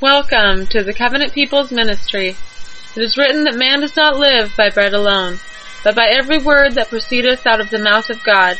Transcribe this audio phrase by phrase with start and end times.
[0.00, 2.36] Welcome to the Covenant People's Ministry.
[2.94, 5.40] It is written that man does not live by bread alone,
[5.82, 8.56] but by every word that proceedeth out of the mouth of God.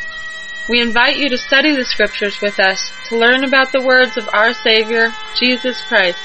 [0.68, 4.28] We invite you to study the scriptures with us to learn about the words of
[4.32, 6.18] our Savior, Jesus Christ.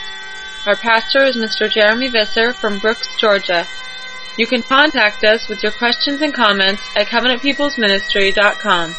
[0.66, 1.70] Our pastor is Mr.
[1.72, 3.68] Jeremy Visser from Brooks, Georgia.
[4.40, 8.96] You can contact us with your questions and comments at covenantpeoplesministry.com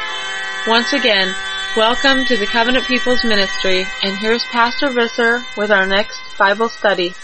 [0.68, 1.34] Once again,
[1.76, 7.16] welcome to the Covenant People's Ministry and here's Pastor Visser with our next Bible study.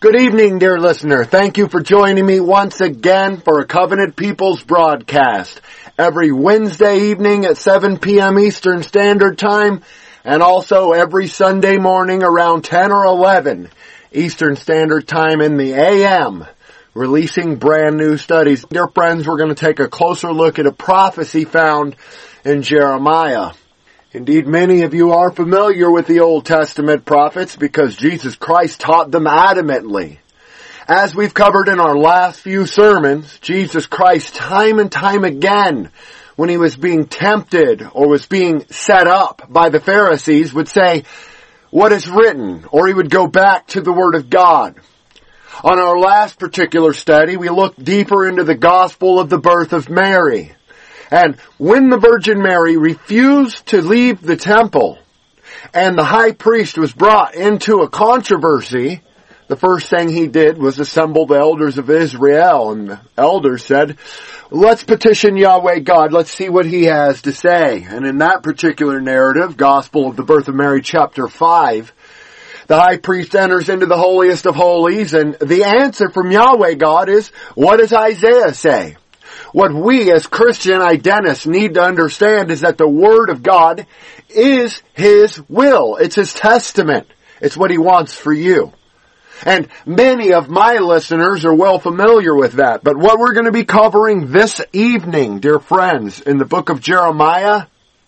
[0.00, 1.24] Good evening, dear listener.
[1.24, 5.60] Thank you for joining me once again for a Covenant People's broadcast
[5.98, 8.38] every Wednesday evening at 7 p.m.
[8.38, 9.82] Eastern Standard Time
[10.24, 13.70] and also every Sunday morning around 10 or 11
[14.12, 16.44] Eastern Standard Time in the AM,
[16.94, 18.64] releasing brand new studies.
[18.64, 21.96] Dear friends, we're going to take a closer look at a prophecy found
[22.44, 23.52] in Jeremiah.
[24.12, 29.10] Indeed, many of you are familiar with the Old Testament prophets because Jesus Christ taught
[29.10, 30.18] them adamantly.
[30.88, 35.90] As we've covered in our last few sermons, Jesus Christ time and time again,
[36.36, 41.02] when he was being tempted or was being set up by the Pharisees, would say,
[41.70, 44.76] what is written, or he would go back to the Word of God.
[45.64, 49.88] On our last particular study, we looked deeper into the gospel of the birth of
[49.88, 50.52] Mary.
[51.10, 55.00] And when the Virgin Mary refused to leave the temple
[55.74, 59.02] and the high priest was brought into a controversy,
[59.48, 63.96] the first thing he did was assemble the elders of Israel and the elders said,
[64.50, 67.84] let's petition Yahweh God, let's see what he has to say.
[67.84, 71.92] And in that particular narrative, Gospel of the Birth of Mary chapter 5,
[72.66, 77.08] the high priest enters into the holiest of holies and the answer from Yahweh God
[77.08, 78.96] is, what does Isaiah say?
[79.52, 83.86] What we as Christian identists need to understand is that the Word of God
[84.28, 85.96] is His will.
[85.96, 87.06] It's His testament.
[87.40, 88.72] It's what He wants for you.
[89.44, 92.82] And many of my listeners are well familiar with that.
[92.82, 96.80] But what we're going to be covering this evening, dear friends, in the book of
[96.80, 97.66] Jeremiah,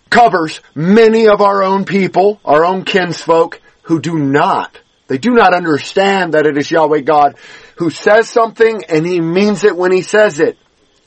[0.09, 4.79] covers many of our own people, our own kinsfolk, who do not.
[5.07, 7.35] They do not understand that it is Yahweh God
[7.77, 10.57] who says something and He means it when He says it.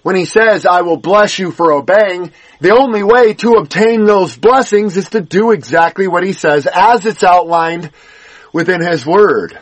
[0.02, 4.36] When He says, I will bless you for obeying, the only way to obtain those
[4.36, 7.90] blessings is to do exactly what He says as it's outlined
[8.52, 9.58] within His Word.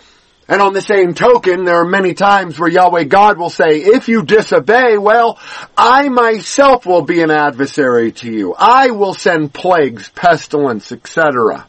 [0.50, 4.08] And on the same token, there are many times where Yahweh God will say, if
[4.08, 5.38] you disobey, well,
[5.76, 8.52] I myself will be an adversary to you.
[8.58, 11.68] I will send plagues, pestilence, etc.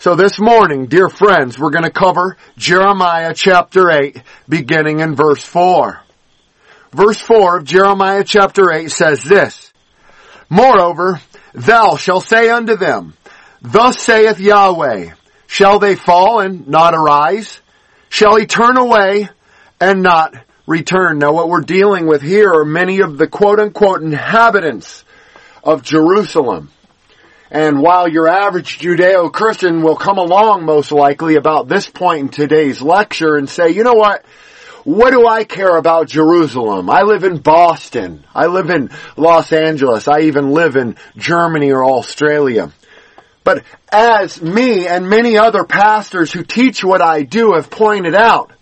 [0.00, 5.42] So this morning, dear friends, we're going to cover Jeremiah chapter 8, beginning in verse
[5.42, 5.98] 4.
[6.92, 9.72] Verse 4 of Jeremiah chapter 8 says this,
[10.50, 11.22] Moreover,
[11.54, 13.14] thou shalt say unto them,
[13.62, 15.14] Thus saith Yahweh,
[15.46, 17.62] Shall they fall and not arise?
[18.08, 19.28] Shall he turn away
[19.80, 20.34] and not
[20.66, 21.18] return?
[21.18, 25.04] Now what we're dealing with here are many of the quote unquote inhabitants
[25.62, 26.70] of Jerusalem.
[27.50, 32.82] And while your average Judeo-Christian will come along most likely about this point in today's
[32.82, 34.24] lecture and say, you know what?
[34.84, 36.88] What do I care about Jerusalem?
[36.88, 38.24] I live in Boston.
[38.34, 40.08] I live in Los Angeles.
[40.08, 42.70] I even live in Germany or Australia.
[43.48, 48.52] But as me and many other pastors who teach what I do have pointed out,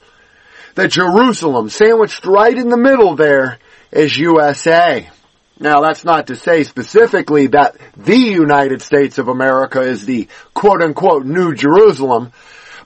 [0.76, 3.58] that Jerusalem, sandwiched right in the middle there,
[3.91, 5.10] is USA.
[5.58, 10.80] Now that's not to say specifically that the United States of America is the quote
[10.80, 12.30] unquote New Jerusalem,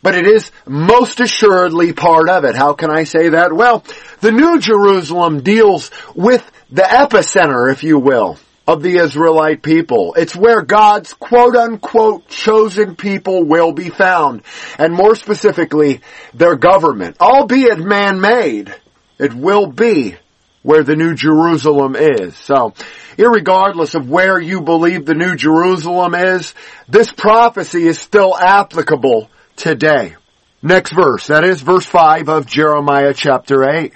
[0.01, 2.55] but it is most assuredly part of it.
[2.55, 3.53] How can I say that?
[3.53, 3.85] Well,
[4.21, 8.39] the New Jerusalem deals with the epicenter, if you will,
[8.71, 10.15] of the Israelite people.
[10.17, 14.43] It's where God's quote unquote chosen people will be found.
[14.79, 16.03] And more specifically,
[16.35, 17.17] their government.
[17.21, 18.73] Albeit man-made,
[19.19, 20.15] it will be
[20.63, 22.37] where the New Jerusalem is.
[22.37, 22.75] So,
[23.17, 26.55] irregardless of where you believe the New Jerusalem is,
[26.89, 30.15] this prophecy is still applicable today.
[30.63, 33.95] Next verse, that is verse 5 of Jeremiah chapter 8.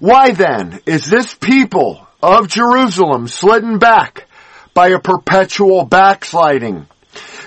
[0.00, 4.26] Why then is this people of Jerusalem slidden back
[4.74, 6.86] by a perpetual backsliding?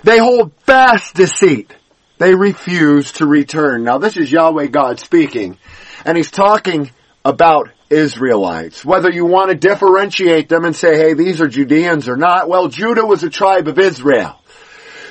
[0.03, 1.73] They hold fast deceit.
[2.17, 3.83] They refuse to return.
[3.83, 5.57] Now this is Yahweh God speaking,
[6.05, 6.91] and he's talking
[7.25, 8.83] about Israelites.
[8.83, 12.67] Whether you want to differentiate them and say, hey, these are Judeans or not, well,
[12.67, 14.39] Judah was a tribe of Israel.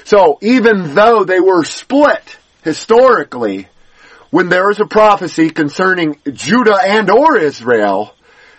[0.05, 3.69] So even though they were split historically,
[4.31, 8.14] when there is a prophecy concerning Judah and or Israel,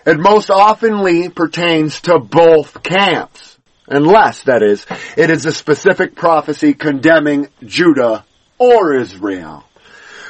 [0.05, 3.57] it most oftenly pertains to both camps.
[3.87, 4.85] Unless, that is,
[5.17, 8.25] it is a specific prophecy condemning Judah
[8.57, 9.65] or Israel.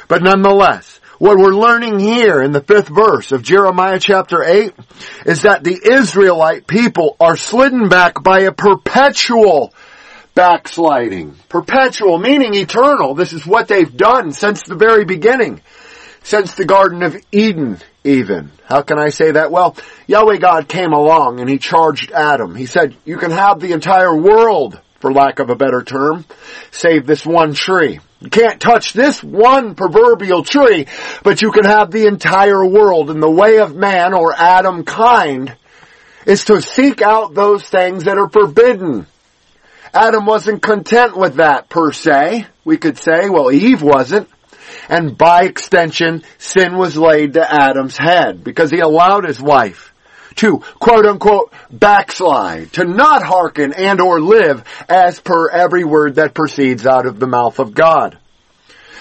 [0.08, 4.74] But nonetheless, what we're learning here in the fifth verse of Jeremiah chapter 8
[5.26, 9.72] is that the Israelite people are slidden back by a perpetual
[10.34, 11.36] backsliding.
[11.48, 13.14] Perpetual, meaning eternal.
[13.14, 15.60] This is what they've done since the very beginning.
[16.24, 18.52] Since the Garden of Eden, even.
[18.64, 19.50] How can I say that?
[19.50, 22.54] Well, Yahweh God came along and he charged Adam.
[22.54, 26.24] He said, you can have the entire world, for lack of a better term,
[26.70, 28.00] save this one tree.
[28.20, 30.86] You can't touch this one proverbial tree,
[31.22, 33.10] but you can have the entire world.
[33.10, 35.54] And the way of man or Adam kind
[36.26, 39.06] is to seek out those things that are forbidden.
[39.92, 42.46] Adam wasn't content with that per se.
[42.64, 44.28] We could say, well, Eve wasn't.
[44.88, 49.92] And by extension, sin was laid to Adam's head because he allowed his wife
[50.36, 56.34] to quote unquote backslide, to not hearken and or live as per every word that
[56.34, 58.18] proceeds out of the mouth of God.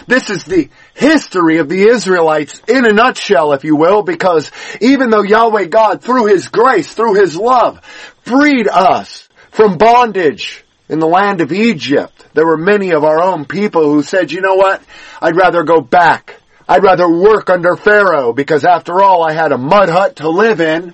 [0.05, 4.51] This is the history of the Israelites in a nutshell, if you will, because
[4.81, 7.83] even though Yahweh God, through His grace, through His love,
[8.23, 13.45] freed us from bondage in the land of Egypt, there were many of our own
[13.45, 14.81] people who said, you know what?
[15.21, 16.39] I'd rather go back.
[16.67, 20.61] I'd rather work under Pharaoh because after all, I had a mud hut to live
[20.61, 20.93] in.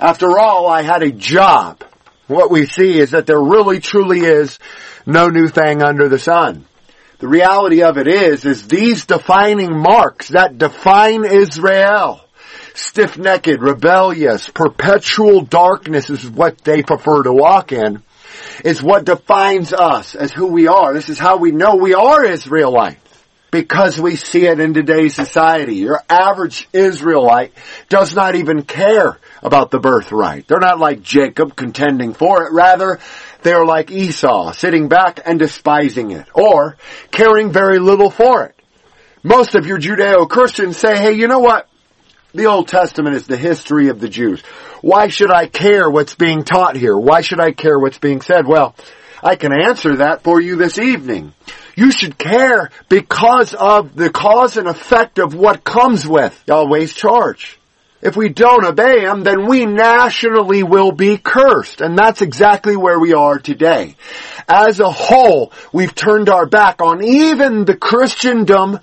[0.00, 1.82] After all, I had a job.
[2.26, 4.58] What we see is that there really truly is
[5.06, 6.66] no new thing under the sun.
[7.18, 12.20] The reality of it is, is these defining marks that define Israel,
[12.74, 18.02] stiff-necked, rebellious, perpetual darkness is what they prefer to walk in,
[18.64, 20.92] is what defines us as who we are.
[20.94, 23.00] This is how we know we are Israelites.
[23.50, 25.76] Because we see it in today's society.
[25.76, 27.54] Your average Israelite
[27.88, 30.46] does not even care about the birthright.
[30.46, 32.52] They're not like Jacob contending for it.
[32.52, 33.00] Rather,
[33.42, 36.76] they are like Esau, sitting back and despising it, or
[37.10, 38.54] caring very little for it.
[39.22, 41.70] Most of your Judeo-Christians say, hey, you know what?
[42.34, 44.42] The Old Testament is the history of the Jews.
[44.80, 46.96] Why should I care what's being taught here?
[46.96, 48.46] Why should I care what's being said?
[48.46, 48.74] Well,
[49.22, 51.32] I can answer that for you this evening.
[51.76, 57.58] You should care because of the cause and effect of what comes with Yahweh's charge.
[58.00, 61.80] If we don't obey him, then we nationally will be cursed.
[61.80, 63.96] And that's exactly where we are today.
[64.48, 68.78] As a whole, we've turned our back on even the Christendom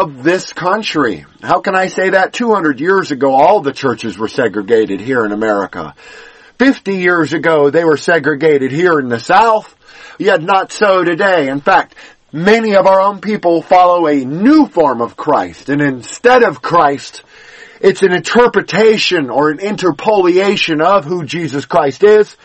[0.00, 1.24] of this country.
[1.42, 2.32] How can I say that?
[2.32, 5.94] 200 years ago, all the churches were segregated here in America.
[6.58, 9.74] 50 years ago, they were segregated here in the South.
[10.18, 11.48] Yet not so today.
[11.48, 11.94] In fact,
[12.32, 15.68] many of our own people follow a new form of Christ.
[15.68, 17.22] And instead of Christ,
[17.80, 22.36] it's an interpretation or an interpolation of who Jesus Christ is.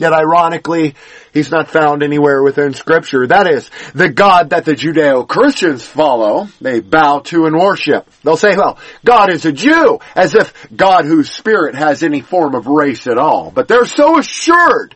[0.00, 0.94] Yet ironically,
[1.34, 3.26] he's not found anywhere within scripture.
[3.26, 8.08] That is, the God that the Judeo-Christians follow, they bow to and worship.
[8.24, 12.54] They'll say, well, God is a Jew, as if God whose spirit has any form
[12.54, 13.50] of race at all.
[13.50, 14.94] But they're so assured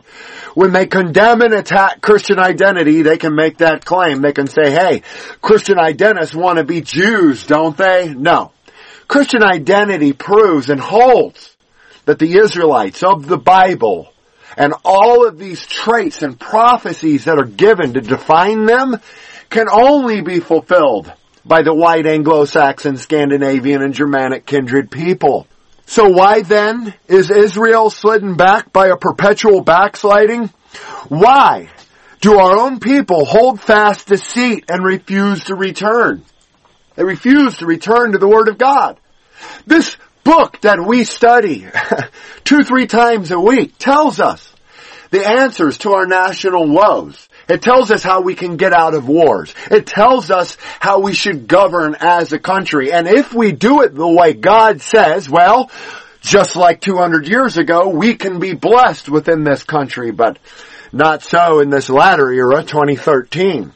[0.55, 4.21] when they condemn and attack Christian identity, they can make that claim.
[4.21, 5.03] They can say, hey,
[5.41, 8.11] Christian identists want to be Jews, don't they?
[8.11, 8.53] No.
[9.07, 11.55] Christian identity proves and holds
[12.05, 14.11] that the Israelites of the Bible
[14.57, 18.99] and all of these traits and prophecies that are given to define them
[19.49, 21.11] can only be fulfilled
[21.45, 25.47] by the white Anglo-Saxon, Scandinavian, and Germanic kindred people.
[25.85, 30.49] So why then is Israel slidden back by a perpetual backsliding?
[31.09, 31.69] Why
[32.21, 36.23] do our own people hold fast deceit and refuse to return?
[36.95, 38.99] They refuse to return to the Word of God.
[39.67, 41.65] This book that we study
[42.43, 44.51] two, three times a week tells us
[45.11, 47.29] the answers to our national woes.
[47.47, 49.53] It tells us how we can get out of wars.
[49.69, 52.91] It tells us how we should govern as a country.
[52.91, 55.69] And if we do it the way God says, well,
[56.21, 60.39] just like 200 years ago, we can be blessed within this country, but
[60.91, 63.71] not so in this latter era, 2013.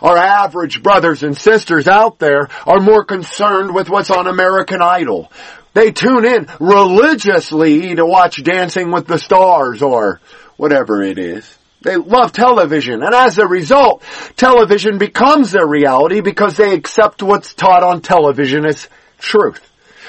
[0.00, 5.30] Our average brothers and sisters out there are more concerned with what's on American Idol.
[5.78, 10.20] They tune in religiously to watch Dancing with the Stars or
[10.56, 11.56] whatever it is.
[11.82, 14.02] They love television, and as a result,
[14.34, 18.88] television becomes their reality because they accept what's taught on television as
[19.20, 19.64] truth.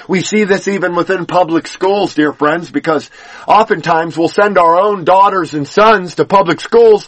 [0.07, 3.11] We see this even within public schools, dear friends, because
[3.47, 7.07] oftentimes we'll send our own daughters and sons to public schools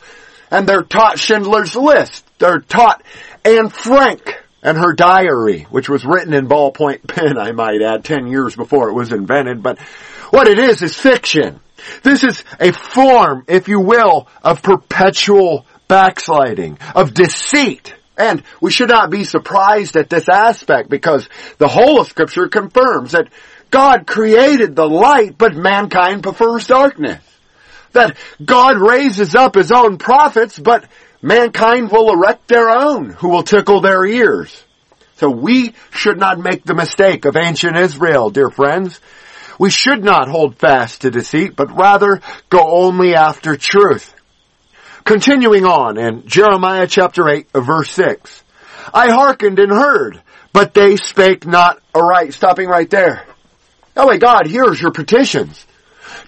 [0.52, 2.30] and they're taught Schindler's List.
[2.38, 3.02] They're taught
[3.44, 8.28] Anne Frank and her diary, which was written in ballpoint pen, I might add, 10
[8.28, 9.64] years before it was invented.
[9.64, 9.80] But
[10.30, 11.60] what it is, is fiction.
[12.04, 17.96] This is a form, if you will, of perpetual backsliding, of deceit.
[18.18, 21.28] And we should not be surprised at this aspect because
[21.58, 23.30] the whole of scripture confirms that
[23.72, 27.24] God created the light, but mankind prefers darkness.
[27.94, 30.86] That God raises up his own prophets, but
[31.22, 34.64] mankind will erect their own who will tickle their ears.
[35.18, 39.00] So we should not make the mistake of ancient Israel, dear friends.
[39.60, 44.16] We should not hold fast to deceit, but rather go only after truth.
[45.04, 48.44] Continuing on in Jeremiah chapter 8 verse 6.
[48.94, 50.22] I hearkened and heard,
[50.54, 52.34] but they spake not aright.
[52.34, 53.26] Stopping right there.
[53.96, 55.66] Oh my God here's your petitions.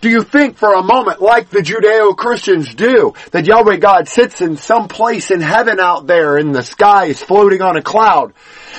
[0.01, 4.57] Do you think for a moment, like the Judeo-Christians do, that Yahweh God sits in
[4.57, 8.33] some place in heaven out there in the skies floating on a cloud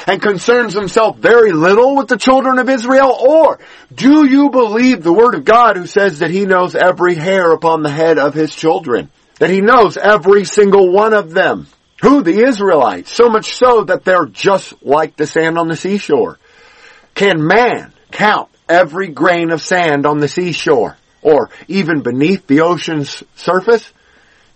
[0.07, 3.17] and concerns himself very little with the children of Israel?
[3.19, 3.59] Or
[3.95, 7.83] do you believe the word of God who says that he knows every hair upon
[7.83, 9.11] the head of his children?
[9.39, 11.67] That he knows every single one of them?
[12.03, 12.23] Who?
[12.23, 13.11] The Israelites.
[13.11, 16.39] So much so that they're just like the sand on the seashore.
[17.15, 20.97] Can man count every grain of sand on the seashore?
[21.23, 23.91] Or even beneath the ocean's surface?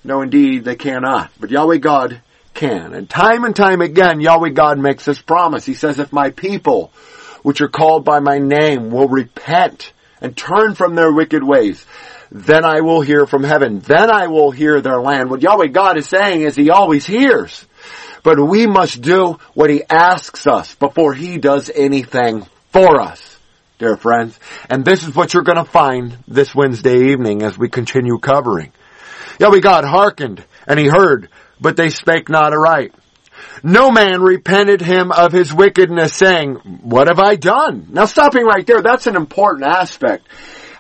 [0.05, 1.31] No, indeed, they cannot.
[1.41, 2.21] But Yahweh God
[2.55, 2.93] can.
[2.93, 5.65] And time and time again, Yahweh God makes this promise.
[5.65, 6.93] He says, if my people,
[7.43, 11.85] which are called by my name, will repent and turn from their wicked ways,
[12.31, 13.81] then I will hear from heaven.
[13.81, 15.31] Then I will hear their land.
[15.31, 17.65] What Yahweh God is saying is He always hears.
[18.23, 23.38] But we must do what He asks us before He does anything for us
[23.79, 24.39] dear friends.
[24.69, 28.73] And this is what you're going to find this Wednesday evening as we continue covering.
[29.39, 31.29] Yahweh God hearkened and he heard,
[31.61, 32.93] but they spake not aright.
[33.63, 37.87] No man repented him of his wickedness saying, what have I done?
[37.91, 40.27] Now stopping right there, that's an important aspect.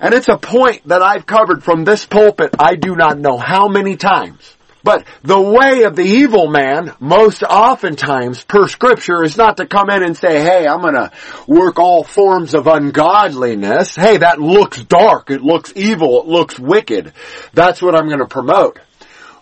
[0.00, 3.68] And it's a point that I've covered from this pulpit I do not know how
[3.68, 4.56] many times.
[4.84, 9.90] But the way of the evil man, most oftentimes per scripture, is not to come
[9.90, 11.10] in and say, hey, I'm gonna
[11.46, 13.96] work all forms of ungodliness.
[13.96, 17.12] Hey, that looks dark, it looks evil, it looks wicked.
[17.52, 18.78] That's what I'm gonna promote.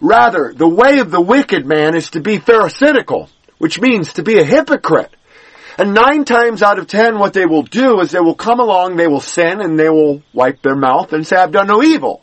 [0.01, 3.29] Rather, the way of the wicked man is to be pharisaical,
[3.59, 5.13] which means to be a hypocrite.
[5.79, 8.97] And nine times out of ten, what they will do is they will come along,
[8.97, 12.23] they will sin, and they will wipe their mouth and say, I've done no evil.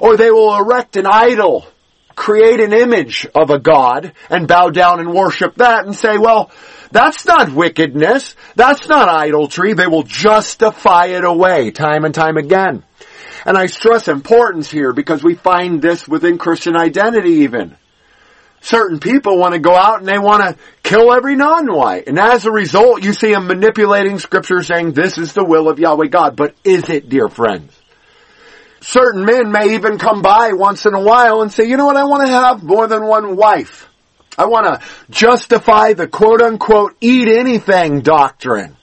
[0.00, 1.66] Or they will erect an idol
[2.14, 6.50] create an image of a god and bow down and worship that and say, well,
[6.90, 8.36] that's not wickedness.
[8.54, 9.72] That's not idolatry.
[9.72, 12.84] They will justify it away time and time again.
[13.44, 17.76] And I stress importance here because we find this within Christian identity even.
[18.60, 22.06] Certain people want to go out and they want to kill every non-white.
[22.06, 25.80] And as a result, you see them manipulating scripture saying this is the will of
[25.80, 26.36] Yahweh God.
[26.36, 27.76] But is it, dear friends?
[28.82, 31.96] Certain men may even come by once in a while and say, you know what,
[31.96, 33.88] I want to have more than one wife.
[34.36, 38.76] I want to justify the quote unquote eat anything doctrine.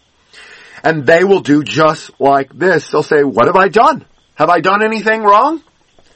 [0.84, 2.90] And they will do just like this.
[2.90, 4.06] They'll say, what have I done?
[4.36, 5.62] Have I done anything wrong?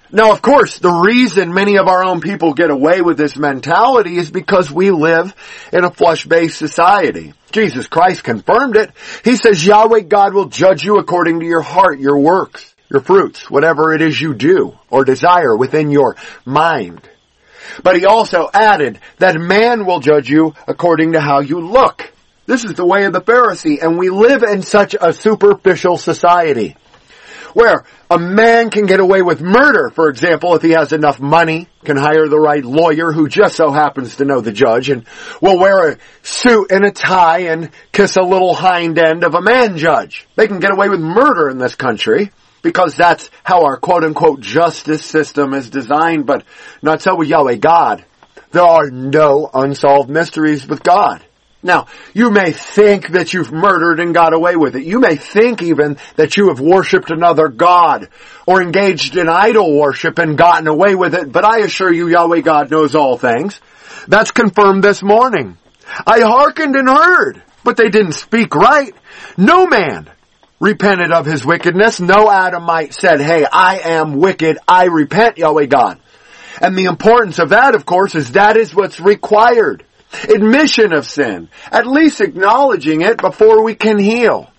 [0.09, 4.17] Now, of course, the reason many of our own people get away with this mentality
[4.17, 5.35] is because we live
[5.73, 7.33] in a flesh-based society.
[7.51, 8.91] Jesus Christ confirmed it.
[9.25, 13.49] He says Yahweh God will judge you according to your heart, your works your fruits,
[13.49, 17.01] whatever it is you do or desire within your mind.
[17.81, 22.11] But he also added that man will judge you according to how you look.
[22.45, 26.75] This is the way of the Pharisee, and we live in such a superficial society
[27.53, 31.67] where a man can get away with murder, for example, if he has enough money,
[31.85, 35.05] can hire the right lawyer who just so happens to know the judge and
[35.41, 39.41] will wear a suit and a tie and kiss a little hind end of a
[39.41, 40.27] man judge.
[40.35, 42.31] They can get away with murder in this country
[42.63, 46.43] because that's how our quote unquote justice system is designed, but
[46.81, 48.03] not so with Yahweh God.
[48.51, 51.23] There are no unsolved mysteries with God.
[51.65, 54.83] Now, you may think that you've murdered and got away with it.
[54.83, 58.09] You may think even that you have worshipped another God
[58.45, 62.41] or engaged in idol worship and gotten away with it, but I assure you Yahweh
[62.41, 63.61] God knows all things.
[64.07, 65.57] That's confirmed this morning.
[66.05, 68.93] I hearkened and heard, but they didn't speak right.
[69.37, 70.09] No man
[70.59, 71.99] repented of his wickedness.
[71.99, 74.57] No Adamite said, hey, I am wicked.
[74.67, 75.99] I repent, Yahweh God.
[76.61, 79.83] And the importance of that, of course, is that is what's required.
[80.29, 81.49] Admission of sin.
[81.71, 84.52] At least acknowledging it before we can heal.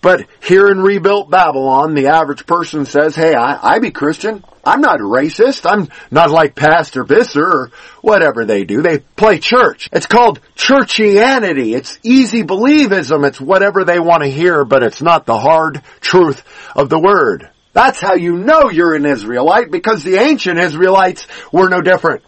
[0.00, 4.44] But here in rebuilt Babylon, the average person says, hey, I, I be Christian.
[4.64, 5.70] I'm not racist.
[5.70, 7.70] I'm not like Pastor Visser or
[8.02, 8.82] whatever they do.
[8.82, 9.88] They play church.
[9.92, 11.74] It's called churchianity.
[11.76, 13.26] It's easy believism.
[13.26, 16.42] It's whatever they want to hear, but it's not the hard truth
[16.74, 17.50] of the word.
[17.72, 22.22] That's how you know you're an Israelite because the ancient Israelites were no different.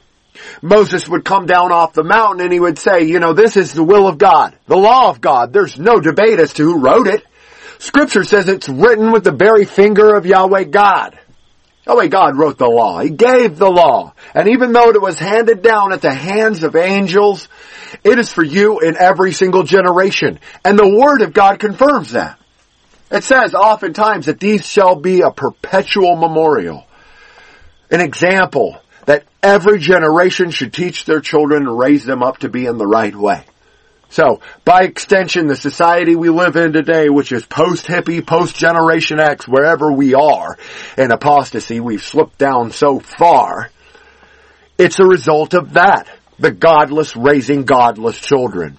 [0.62, 3.72] Moses would come down off the mountain and he would say, you know, this is
[3.72, 5.52] the will of God, the law of God.
[5.52, 7.24] There's no debate as to who wrote it.
[7.78, 11.18] Scripture says it's written with the very finger of Yahweh God.
[11.86, 13.00] Yahweh God wrote the law.
[13.00, 14.12] He gave the law.
[14.34, 17.48] And even though it was handed down at the hands of angels,
[18.04, 20.40] it is for you in every single generation.
[20.64, 22.38] And the Word of God confirms that.
[23.10, 26.84] It says oftentimes that these shall be a perpetual memorial.
[27.90, 32.66] An example that every generation should teach their children and raise them up to be
[32.66, 33.44] in the right way.
[34.10, 39.92] So, by extension, the society we live in today, which is post-hippie, post-generation X, wherever
[39.92, 40.56] we are
[40.96, 43.70] in apostasy, we've slipped down so far,
[44.78, 46.08] it's a result of that.
[46.38, 48.78] The godless raising godless children.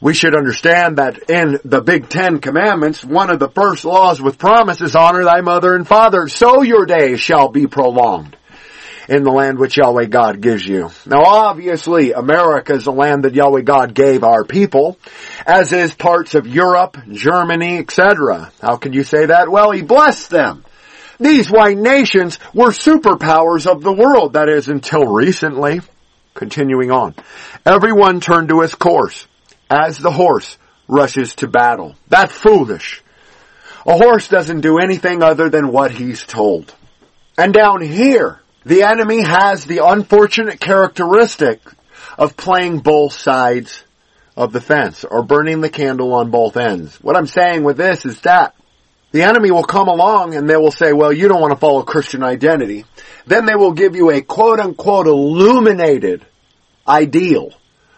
[0.00, 4.38] We should understand that in the Big Ten Commandments, one of the first laws with
[4.38, 8.36] promise is honor thy mother and father, so your days shall be prolonged
[9.10, 10.88] in the land which Yahweh God gives you.
[11.04, 14.98] Now obviously America is the land that Yahweh God gave our people,
[15.44, 18.52] as is parts of Europe, Germany, etc.
[18.62, 19.50] How can you say that?
[19.50, 20.64] Well, He blessed them.
[21.18, 25.80] These white nations were superpowers of the world, that is until recently.
[26.32, 27.16] Continuing on.
[27.66, 29.26] Everyone turned to his course,
[29.68, 31.96] as the horse rushes to battle.
[32.08, 33.02] That's foolish.
[33.84, 36.72] A horse doesn't do anything other than what he's told.
[37.36, 41.60] And down here, the enemy has the unfortunate characteristic
[42.18, 43.84] of playing both sides
[44.36, 46.96] of the fence or burning the candle on both ends.
[47.02, 48.54] What I'm saying with this is that
[49.12, 51.82] the enemy will come along and they will say, well, you don't want to follow
[51.82, 52.84] Christian identity.
[53.26, 56.24] Then they will give you a quote unquote illuminated
[56.86, 57.52] ideal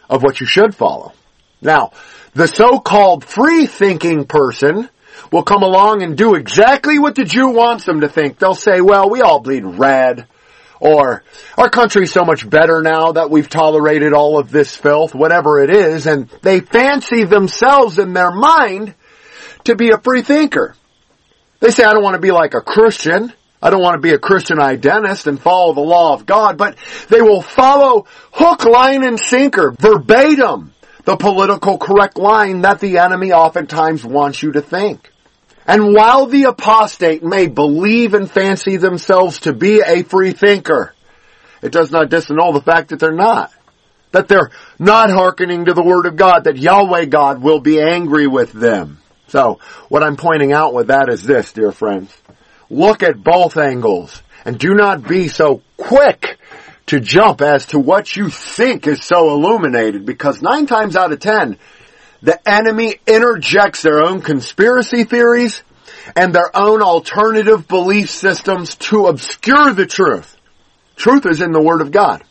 [0.09, 1.12] of what you should follow.
[1.61, 1.92] Now,
[2.35, 4.88] the so-called free thinking person
[5.31, 8.38] will come along and do exactly what the Jew wants them to think.
[8.38, 10.27] They'll say, well, we all bleed red.
[10.83, 11.23] Or,
[11.57, 15.71] our country's so much better now that we've tolerated all of this filth, whatever it
[15.71, 18.92] is, and they fancy themselves in their mind
[19.62, 20.75] to be a free thinker.
[21.61, 23.33] They say, I don't want to be like a Christian.
[23.62, 26.77] I don't want to be a Christian identist and follow the law of God, but
[27.09, 33.31] they will follow hook, line, and sinker, verbatim, the political correct line that the enemy
[33.31, 35.12] oftentimes wants you to think.
[35.66, 40.94] And while the apostate may believe and fancy themselves to be a free thinker,
[41.62, 43.53] it does not disannul the fact that they're not.
[44.11, 48.27] That they're not hearkening to the word of God, that Yahweh God will be angry
[48.27, 48.98] with them.
[49.29, 52.14] So, what I'm pointing out with that is this, dear friends.
[52.68, 56.38] Look at both angles and do not be so quick
[56.87, 61.20] to jump as to what you think is so illuminated because nine times out of
[61.20, 61.57] ten,
[62.23, 65.63] the enemy interjects their own conspiracy theories
[66.17, 70.37] and their own alternative belief systems to obscure the truth.
[70.97, 72.23] Truth is in the Word of God.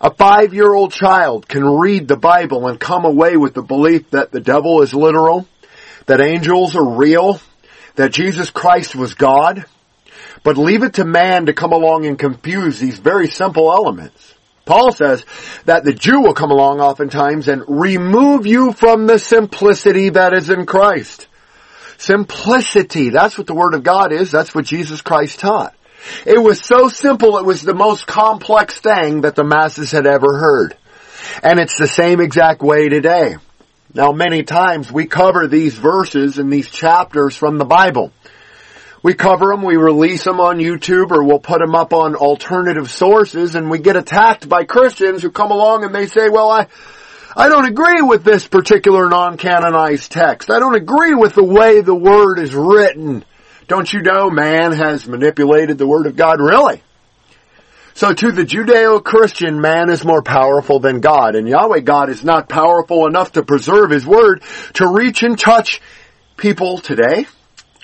[0.00, 4.40] A five-year-old child can read the Bible and come away with the belief that the
[4.40, 5.46] devil is literal,
[6.06, 7.40] that angels are real,
[7.96, 9.64] that Jesus Christ was God,
[10.42, 14.34] but leave it to man to come along and confuse these very simple elements.
[14.70, 15.24] Paul says
[15.64, 20.48] that the Jew will come along oftentimes and remove you from the simplicity that is
[20.48, 21.26] in Christ.
[21.98, 25.74] Simplicity, that's what the Word of God is, that's what Jesus Christ taught.
[26.24, 30.38] It was so simple, it was the most complex thing that the masses had ever
[30.38, 30.76] heard.
[31.42, 33.38] And it's the same exact way today.
[33.92, 38.12] Now many times we cover these verses and these chapters from the Bible.
[39.02, 42.90] We cover them, we release them on YouTube, or we'll put them up on alternative
[42.90, 46.66] sources, and we get attacked by Christians who come along and they say, well, I,
[47.34, 50.50] I don't agree with this particular non-canonized text.
[50.50, 53.24] I don't agree with the way the Word is written.
[53.68, 56.40] Don't you know man has manipulated the Word of God?
[56.40, 56.82] Really?
[57.94, 62.48] So to the Judeo-Christian, man is more powerful than God, and Yahweh God is not
[62.48, 64.42] powerful enough to preserve His Word
[64.74, 65.80] to reach and touch
[66.36, 67.26] people today.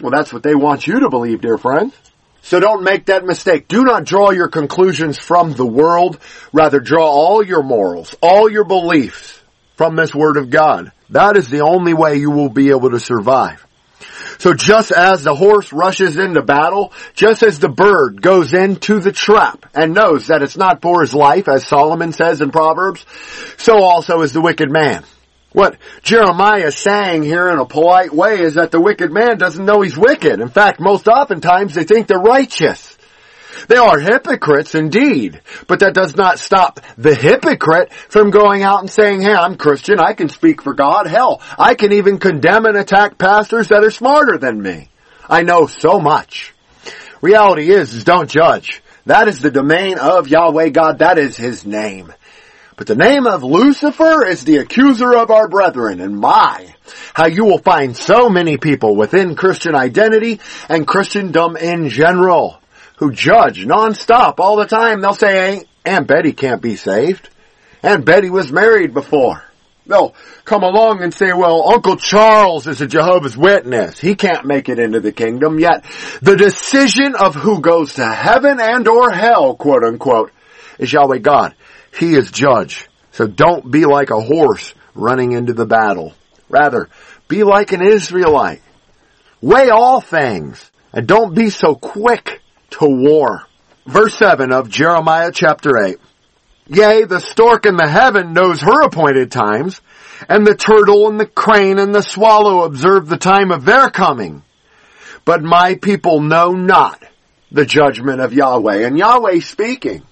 [0.00, 1.94] Well, that's what they want you to believe, dear friends.
[2.42, 3.66] So don't make that mistake.
[3.66, 6.18] Do not draw your conclusions from the world.
[6.52, 9.40] Rather draw all your morals, all your beliefs
[9.76, 10.92] from this Word of God.
[11.10, 13.66] That is the only way you will be able to survive.
[14.38, 19.12] So just as the horse rushes into battle, just as the bird goes into the
[19.12, 23.04] trap and knows that it's not for his life, as Solomon says in Proverbs,
[23.56, 25.04] so also is the wicked man.
[25.56, 29.64] What Jeremiah is saying here in a polite way is that the wicked man doesn't
[29.64, 30.38] know he's wicked.
[30.38, 32.98] In fact, most oftentimes they think they're righteous.
[33.66, 38.90] They are hypocrites indeed, but that does not stop the hypocrite from going out and
[38.90, 42.76] saying, hey, I'm Christian, I can speak for God, hell, I can even condemn and
[42.76, 44.90] attack pastors that are smarter than me.
[45.26, 46.52] I know so much.
[47.22, 48.82] Reality is, is don't judge.
[49.06, 52.12] That is the domain of Yahweh God, that is His name.
[52.76, 56.74] But the name of Lucifer is the accuser of our brethren, and my,
[57.14, 62.60] how you will find so many people within Christian identity and Christendom in general
[62.96, 65.00] who judge nonstop all the time.
[65.00, 67.30] They'll say, Aunt Betty can't be saved.
[67.82, 69.42] Aunt Betty was married before.
[69.86, 73.98] They'll come along and say, well, Uncle Charles is a Jehovah's Witness.
[73.98, 75.58] He can't make it into the kingdom.
[75.58, 75.84] Yet
[76.20, 80.32] the decision of who goes to heaven and or hell, quote unquote,
[80.78, 81.54] is Yahweh God.
[81.98, 82.88] He is judge.
[83.12, 86.14] So don't be like a horse running into the battle.
[86.48, 86.88] Rather,
[87.28, 88.62] be like an Israelite.
[89.40, 93.46] Weigh all things and don't be so quick to war.
[93.86, 95.96] Verse 7 of Jeremiah chapter 8.
[96.68, 99.80] Yea, the stork in the heaven knows her appointed times,
[100.28, 104.42] and the turtle and the crane and the swallow observe the time of their coming.
[105.24, 107.04] But my people know not
[107.52, 108.86] the judgment of Yahweh.
[108.86, 110.02] And Yahweh speaking.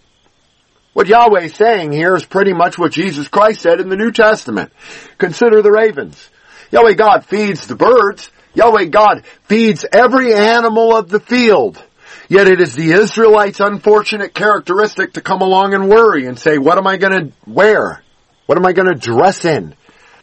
[0.94, 4.12] What Yahweh is saying here is pretty much what Jesus Christ said in the New
[4.12, 4.72] Testament.
[5.18, 6.30] Consider the ravens.
[6.70, 8.30] Yahweh God feeds the birds.
[8.54, 11.82] Yahweh God feeds every animal of the field.
[12.28, 16.78] Yet it is the Israelites' unfortunate characteristic to come along and worry and say, what
[16.78, 18.00] am I going to wear?
[18.46, 19.74] What am I going to dress in?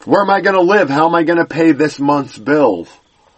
[0.05, 0.89] Where am I going to live?
[0.89, 2.89] How am I going to pay this month's bills?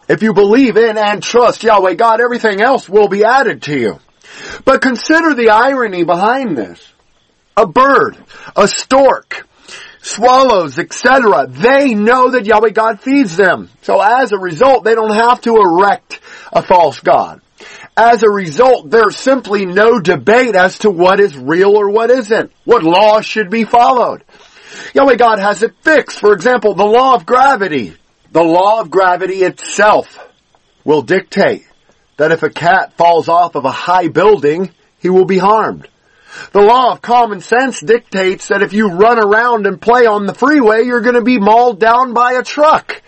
[0.08, 4.00] If you believe in and trust Yahweh God, everything else will be added to you.
[4.66, 6.93] But consider the irony behind this
[7.56, 8.18] a bird,
[8.56, 9.48] a stork,
[10.02, 11.48] swallows, etc.
[11.48, 13.70] They know that Yahweh God feeds them.
[13.82, 16.20] So as a result, they don't have to erect
[16.52, 17.42] a false God.
[17.96, 22.52] As a result, there's simply no debate as to what is real or what isn't,
[22.66, 24.24] what law should be followed.
[24.94, 26.20] Yahweh God has it fixed.
[26.20, 27.96] For example, the law of gravity.
[28.32, 30.20] The law of gravity itself
[30.84, 31.68] will dictate
[32.18, 35.88] that if a cat falls off of a high building, he will be harmed.
[36.52, 40.34] The law of common sense dictates that if you run around and play on the
[40.34, 43.02] freeway, you're going to be mauled down by a truck.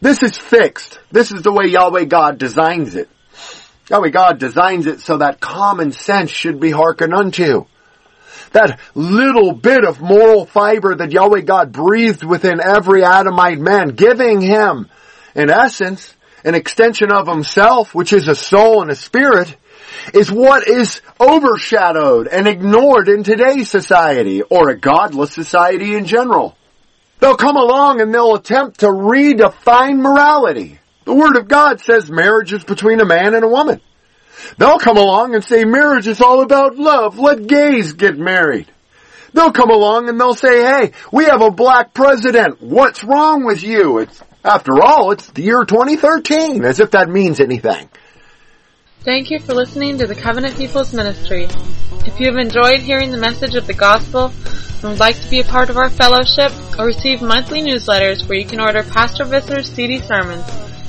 [0.00, 0.98] This is fixed.
[1.10, 3.08] This is the way Yahweh God designs it.
[3.90, 7.64] Yahweh God designs it so that common sense should be hearkened unto.
[8.52, 14.40] That little bit of moral fiber that Yahweh God breathed within every Adamite man, giving
[14.40, 14.88] him,
[15.34, 16.14] in essence,
[16.44, 19.56] an extension of himself, which is a soul and a spirit,
[20.14, 26.56] is what is overshadowed and ignored in today's society, or a godless society in general.
[27.20, 30.78] They'll come along and they'll attempt to redefine morality.
[31.04, 33.80] The Word of God says marriage is between a man and a woman.
[34.56, 37.18] They'll come along and say marriage is all about love.
[37.18, 38.70] Let gays get married.
[39.32, 42.62] They'll come along and they'll say, hey, we have a black president.
[42.62, 43.98] What's wrong with you?
[43.98, 47.88] It's, after all, it's the year 2013, as if that means anything.
[49.02, 51.46] Thank you for listening to the Covenant People's Ministry.
[52.04, 55.38] If you have enjoyed hearing the message of the gospel and would like to be
[55.38, 59.70] a part of our fellowship or receive monthly newsletters where you can order Pastor Visser's
[59.70, 60.44] CD sermons,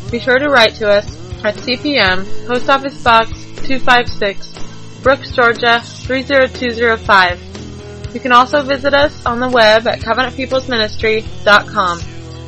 [0.10, 1.06] be sure to write to us
[1.46, 3.30] at CPM, Post Office Box
[3.68, 4.56] 256,
[5.04, 8.16] Brooks, Georgia 30205.
[8.16, 12.00] You can also visit us on the web at covenantpeoplesministry.com,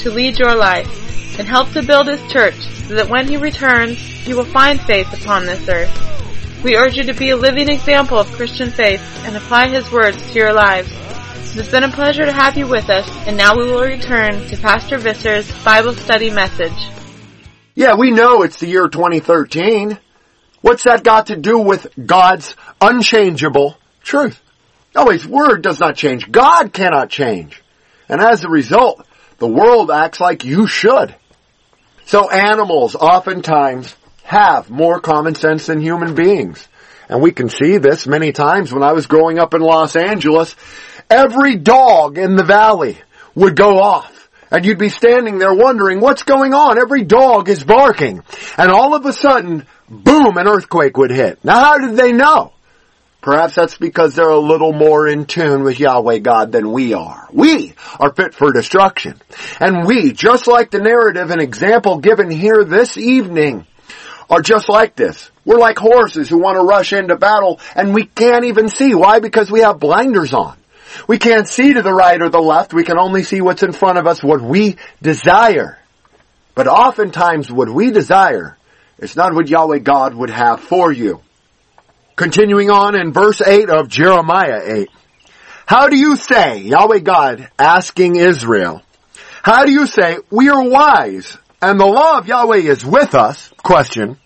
[0.00, 0.86] to lead your life
[1.38, 5.10] and help to build His church so that when He returns, you will find faith
[5.14, 5.90] upon this earth.
[6.62, 10.30] We urge you to be a living example of Christian faith and apply His words
[10.30, 10.92] to your lives.
[11.38, 14.46] It has been a pleasure to have you with us, and now we will return
[14.48, 16.90] to Pastor Visser's Bible study message.
[17.74, 19.98] Yeah, we know it's the year 2013.
[20.60, 24.40] What's that got to do with God's unchangeable truth?
[24.94, 26.30] No, His Word does not change.
[26.30, 27.62] God cannot change.
[28.08, 29.06] And as a result,
[29.38, 31.14] the world acts like you should.
[32.06, 36.66] So animals oftentimes have more common sense than human beings.
[37.08, 40.54] And we can see this many times when I was growing up in Los Angeles.
[41.10, 42.98] Every dog in the valley
[43.34, 44.28] would go off.
[44.50, 46.78] And you'd be standing there wondering what's going on.
[46.78, 48.22] Every dog is barking.
[48.56, 51.44] And all of a sudden, boom, an earthquake would hit.
[51.44, 52.52] Now how did they know?
[53.20, 57.28] Perhaps that's because they're a little more in tune with Yahweh God than we are.
[57.32, 59.20] We are fit for destruction.
[59.60, 63.66] And we, just like the narrative and example given here this evening,
[64.30, 65.30] are just like this.
[65.44, 68.94] We're like horses who want to rush into battle and we can't even see.
[68.94, 69.20] Why?
[69.20, 70.56] Because we have blinders on.
[71.06, 72.72] We can't see to the right or the left.
[72.72, 75.78] We can only see what's in front of us, what we desire.
[76.54, 78.56] But oftentimes what we desire
[78.98, 81.22] is not what Yahweh God would have for you.
[82.16, 84.88] Continuing on in verse 8 of Jeremiah 8.
[85.66, 88.82] How do you say, Yahweh God asking Israel,
[89.42, 93.52] how do you say, we are wise and the law of Yahweh is with us?
[93.62, 94.18] Question.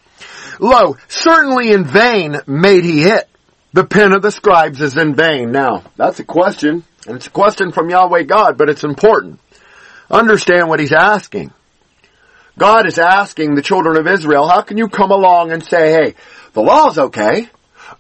[0.59, 3.29] Lo, certainly in vain made he it.
[3.75, 5.51] The pen of the scribes is in vain.
[5.51, 9.41] Now, that's a question, and it's a question from Yahweh God, but it's important.
[10.11, 11.53] Understand what he's asking.
[12.59, 16.15] God is asking the children of Israel, how can you come along and say, hey,
[16.53, 17.49] the law's okay,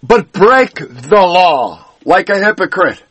[0.02, 3.02] but break the law like a hypocrite.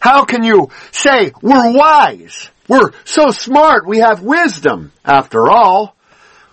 [0.00, 2.50] How can you say we're wise?
[2.68, 3.86] We're so smart.
[3.86, 5.94] We have wisdom after all.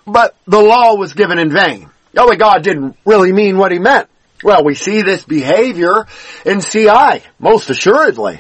[0.05, 1.89] But the law was given in vain.
[2.13, 4.10] Yahweh God didn't really mean what he meant.
[4.43, 6.08] Well, we see this behavior
[6.45, 8.39] in CI, most assuredly.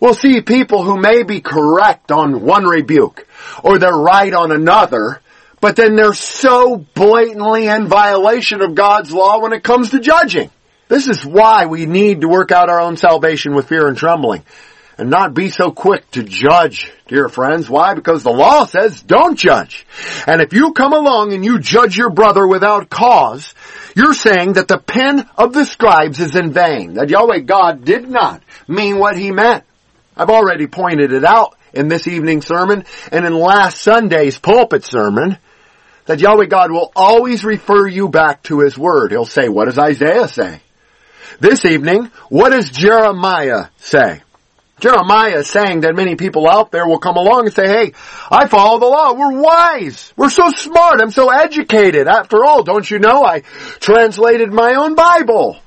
[0.00, 3.26] We'll see people who may be correct on one rebuke,
[3.62, 5.22] or they're right on another,
[5.60, 10.50] but then they're so blatantly in violation of God's law when it comes to judging.
[10.88, 14.44] This is why we need to work out our own salvation with fear and trembling
[14.98, 17.68] and not be so quick to judge, dear friends.
[17.68, 17.94] Why?
[17.94, 19.86] Because the law says don't judge.
[20.26, 23.54] And if you come along and you judge your brother without cause,
[23.94, 28.08] you're saying that the pen of the scribes is in vain, that Yahweh God did
[28.08, 29.64] not mean what he meant.
[30.16, 35.38] I've already pointed it out in this evening's sermon and in last Sunday's pulpit sermon
[36.06, 39.10] that Yahweh God will always refer you back to His Word.
[39.10, 40.60] He'll say, what does Isaiah say?
[41.40, 44.22] This evening, what does Jeremiah say?
[44.80, 47.92] Jeremiah is saying that many people out there will come along and say, hey,
[48.30, 49.14] I follow the law.
[49.14, 50.12] We're wise.
[50.16, 51.00] We're so smart.
[51.00, 52.08] I'm so educated.
[52.08, 53.40] After all, don't you know I
[53.80, 55.58] translated my own Bible?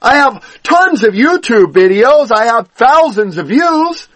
[0.00, 2.30] I have tons of YouTube videos.
[2.32, 4.08] I have thousands of views.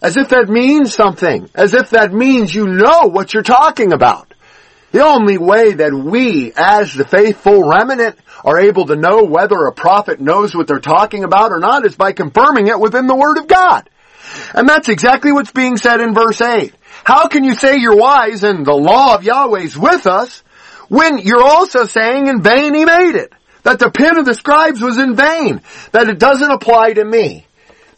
[0.00, 1.50] As if that means something.
[1.54, 4.27] As if that means you know what you're talking about.
[4.90, 9.72] The only way that we, as the faithful remnant, are able to know whether a
[9.72, 13.36] prophet knows what they're talking about or not is by confirming it within the Word
[13.36, 13.88] of God.
[14.54, 16.74] And that's exactly what's being said in verse 8.
[17.04, 20.42] How can you say you're wise and the law of Yahweh's with us
[20.88, 23.32] when you're also saying in vain he made it?
[23.64, 25.60] That the pen of the scribes was in vain.
[25.92, 27.46] That it doesn't apply to me.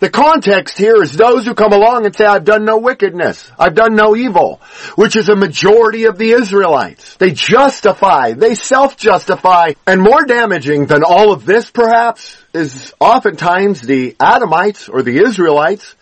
[0.00, 3.50] The context here is those who come along and say, I've done no wickedness.
[3.58, 4.60] I've done no evil,
[4.94, 7.16] which is a majority of the Israelites.
[7.16, 14.16] They justify, they self-justify, and more damaging than all of this perhaps is oftentimes the
[14.18, 15.94] Adamites or the Israelites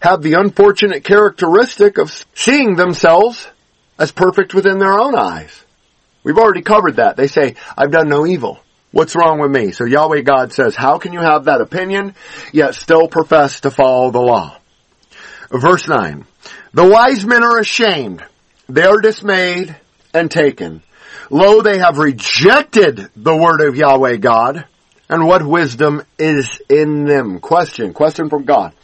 [0.00, 3.46] have the unfortunate characteristic of seeing themselves
[3.98, 5.64] as perfect within their own eyes.
[6.22, 7.18] We've already covered that.
[7.18, 8.58] They say, I've done no evil.
[8.94, 9.72] What's wrong with me?
[9.72, 12.14] So Yahweh God says, how can you have that opinion
[12.52, 14.56] yet still profess to follow the law?
[15.50, 16.24] Verse 9.
[16.74, 18.24] The wise men are ashamed.
[18.68, 19.74] They are dismayed
[20.14, 20.80] and taken.
[21.28, 24.64] Lo, they have rejected the word of Yahweh God.
[25.08, 27.40] And what wisdom is in them?
[27.40, 27.94] Question.
[27.94, 28.74] Question from God.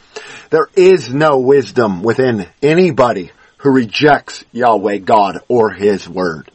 [0.49, 6.51] There is no wisdom within anybody who rejects Yahweh God or His word.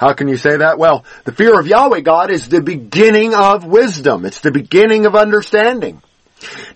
[0.00, 0.78] How can you say that?
[0.78, 4.24] Well, the fear of Yahweh God is the beginning of wisdom.
[4.24, 6.00] It's the beginning of understanding.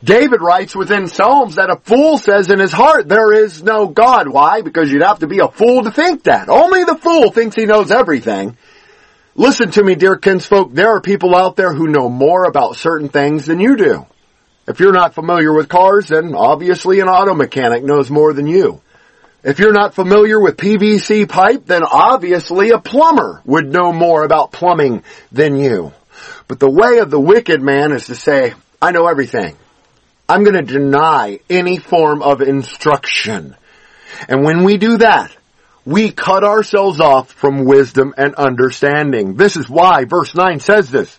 [0.04, 4.28] David writes within Psalms that a fool says in his heart, there is no God.
[4.28, 4.60] Why?
[4.60, 6.50] Because you'd have to be a fool to think that.
[6.50, 8.58] Only the fool thinks he knows everything.
[9.34, 10.74] Listen to me, dear kinsfolk.
[10.74, 14.06] There are people out there who know more about certain things than you do.
[14.68, 18.82] If you're not familiar with cars, then obviously an auto mechanic knows more than you.
[19.44, 24.52] If you're not familiar with PVC pipe, then obviously a plumber would know more about
[24.52, 25.92] plumbing than you.
[26.48, 29.54] But the way of the wicked man is to say, I know everything.
[30.26, 33.54] I'm going to deny any form of instruction.
[34.28, 35.36] And when we do that,
[35.84, 39.34] we cut ourselves off from wisdom and understanding.
[39.34, 41.18] This is why verse 9 says this.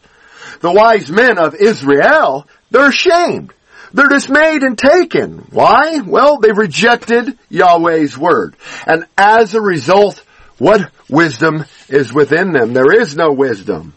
[0.62, 3.54] The wise men of Israel, they're ashamed.
[3.96, 5.38] They're dismayed and taken.
[5.52, 6.02] Why?
[6.02, 8.58] Well, they've rejected Yahweh's word.
[8.86, 10.22] And as a result,
[10.58, 12.74] what wisdom is within them?
[12.74, 13.94] There is no wisdom.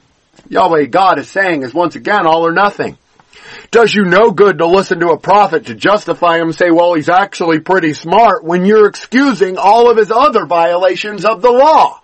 [0.49, 2.97] Yahweh God is saying is once again all or nothing.
[3.73, 7.09] Does you no good to listen to a prophet to justify him say, well, he's
[7.09, 12.01] actually pretty smart when you're excusing all of his other violations of the law.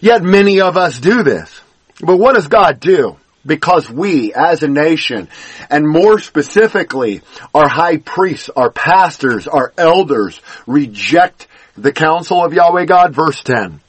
[0.00, 1.60] Yet many of us do this.
[2.00, 3.18] But what does God do?
[3.46, 5.28] Because we as a nation,
[5.70, 7.22] and more specifically,
[7.54, 13.80] our high priests, our pastors, our elders reject the counsel of Yahweh God, verse 10.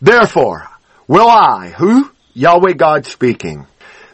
[0.00, 0.68] Therefore,
[1.06, 2.10] will I, who?
[2.34, 3.66] Yahweh God speaking.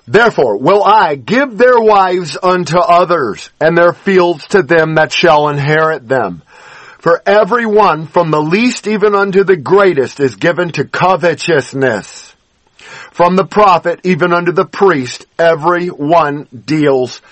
[0.09, 5.49] Therefore will I give their wives unto others, and their fields to them that shall
[5.49, 6.43] inherit them.
[6.99, 12.26] For every one from the least even unto the greatest is given to covetousness.
[13.17, 17.23] From the prophet even unto the priest, every one deals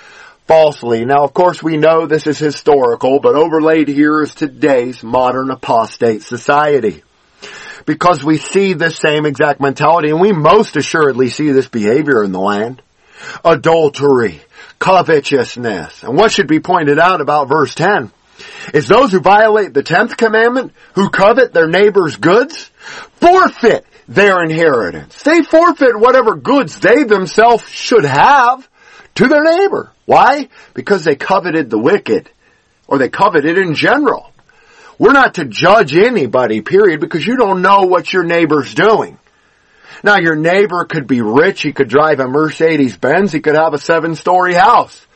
[0.47, 1.05] falsely.
[1.05, 6.23] Now of course we know this is historical, but overlaid here is today's modern apostate
[6.23, 7.03] society
[7.85, 12.33] because we see this same exact mentality and we most assuredly see this behavior in
[12.33, 12.81] the land.
[13.45, 14.41] Adultery,
[14.79, 16.03] covetousness.
[16.03, 18.11] And what should be pointed out about verse 10
[18.73, 22.71] is those who violate the 10th commandment, who covet their neighbor's goods,
[23.21, 25.23] forfeit their inheritance.
[25.23, 28.69] They forfeit whatever goods they themselves should have
[29.17, 29.93] to their neighbor.
[30.07, 30.49] Why?
[30.75, 32.31] Because they coveted the wicked,
[32.87, 34.31] or they coveted in general.
[34.99, 39.19] We're not to judge anybody, period, because you don't know what your neighbor's doing.
[40.03, 43.73] Now your neighbor could be rich, he could drive a Mercedes Benz, he could have
[43.73, 45.07] a seven story house.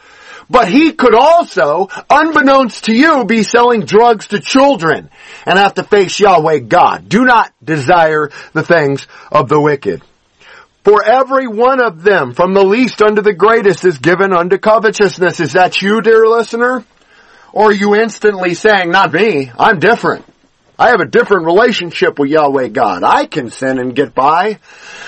[0.50, 5.10] But he could also, unbeknownst to you, be selling drugs to children
[5.44, 7.08] and have to face Yahweh God.
[7.08, 10.02] Do not desire the things of the wicked.
[10.84, 15.40] For every one of them, from the least unto the greatest, is given unto covetousness.
[15.40, 16.82] Is that you, dear listener?
[17.52, 20.24] Or are you instantly saying, not me, I'm different.
[20.78, 23.02] I have a different relationship with Yahweh God.
[23.02, 24.60] I can sin and get by.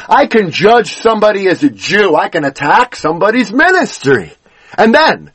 [0.09, 2.17] I can judge somebody as a Jew.
[2.17, 4.33] I can attack somebody's ministry.
[4.77, 5.33] And then,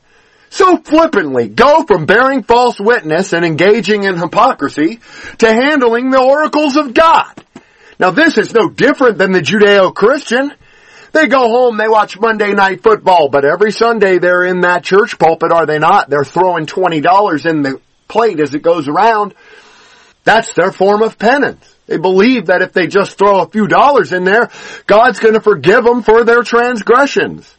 [0.50, 5.00] so flippantly, go from bearing false witness and engaging in hypocrisy
[5.38, 7.32] to handling the oracles of God.
[7.98, 10.52] Now this is no different than the Judeo-Christian.
[11.12, 15.18] They go home, they watch Monday night football, but every Sunday they're in that church
[15.18, 16.10] pulpit, are they not?
[16.10, 19.34] They're throwing $20 in the plate as it goes around.
[20.24, 21.74] That's their form of penance.
[21.86, 24.50] They believe that if they just throw a few dollars in there,
[24.86, 27.52] God's gonna forgive them for their transgressions.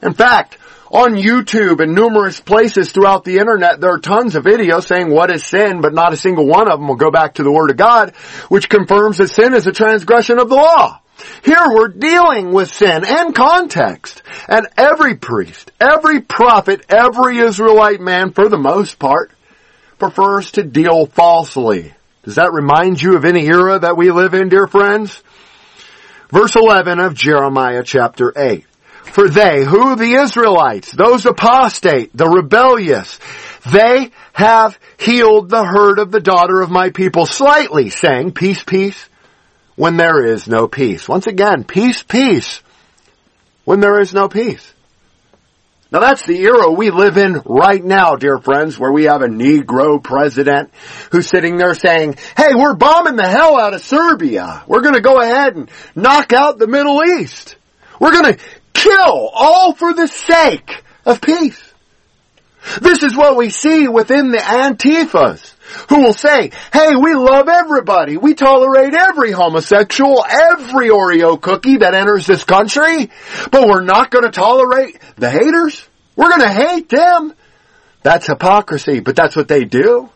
[0.00, 0.56] In fact,
[0.90, 5.30] on YouTube and numerous places throughout the internet, there are tons of videos saying what
[5.30, 7.70] is sin, but not a single one of them will go back to the Word
[7.70, 8.14] of God,
[8.48, 11.00] which confirms that sin is a transgression of the law.
[11.44, 14.22] Here we're dealing with sin and context.
[14.48, 19.32] And every priest, every prophet, every Israelite man, for the most part,
[19.98, 21.92] prefers to deal falsely.
[22.22, 25.22] Does that remind you of any era that we live in, dear friends?
[26.30, 28.67] Verse 11 of Jeremiah chapter 8.
[29.12, 33.18] For they, who the Israelites, those apostate, the rebellious,
[33.70, 39.08] they have healed the hurt of the daughter of my people slightly, saying, peace, peace,
[39.76, 41.08] when there is no peace.
[41.08, 42.62] Once again, peace, peace,
[43.64, 44.72] when there is no peace.
[45.90, 49.28] Now that's the era we live in right now, dear friends, where we have a
[49.28, 50.70] Negro president
[51.10, 54.62] who's sitting there saying, hey, we're bombing the hell out of Serbia.
[54.66, 57.56] We're gonna go ahead and knock out the Middle East.
[57.98, 58.36] We're gonna
[58.78, 61.62] kill all for the sake of peace.
[62.80, 65.54] This is what we see within the Antifas
[65.88, 68.16] who will say, hey, we love everybody.
[68.16, 73.10] We tolerate every homosexual, every Oreo cookie that enters this country,
[73.50, 75.86] but we're not going to tolerate the haters.
[76.16, 77.34] We're going to hate them.
[78.02, 80.10] That's hypocrisy, but that's what they do.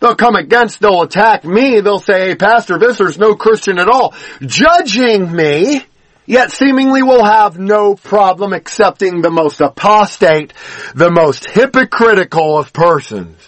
[0.00, 4.14] They'll come against, they'll attack me, they'll say, hey, Pastor Visser's no Christian at all,
[4.42, 5.82] judging me,
[6.26, 10.52] yet seemingly will have no problem accepting the most apostate,
[10.94, 13.40] the most hypocritical of persons.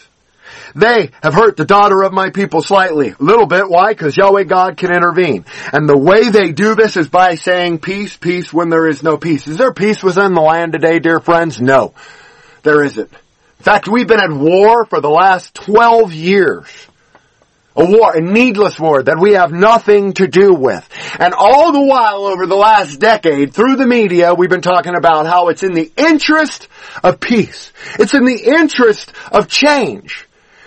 [0.74, 3.10] They have hurt the daughter of my people slightly.
[3.10, 3.68] A little bit.
[3.68, 3.92] Why?
[3.92, 5.44] Because Yahweh God can intervene.
[5.72, 9.16] And the way they do this is by saying peace, peace when there is no
[9.16, 9.46] peace.
[9.46, 11.60] Is there peace within the land today, dear friends?
[11.60, 11.94] No.
[12.62, 13.10] There isn't.
[13.10, 16.87] In fact, we've been at war for the last 12 years.
[17.78, 20.86] A war, a needless war that we have nothing to do with.
[21.18, 25.26] And all the while over the last decade, through the media, we've been talking about
[25.26, 26.66] how it's in the interest
[27.04, 27.72] of peace.
[27.98, 30.26] It's in the interest of change.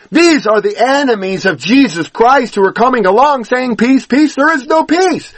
[0.10, 4.54] These are the enemies of Jesus Christ who are coming along saying peace, peace, there
[4.54, 5.34] is no peace.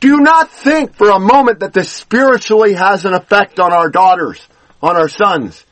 [0.00, 3.90] Do you not think for a moment that this spiritually has an effect on our
[3.90, 4.40] daughters,
[4.82, 5.64] on our sons?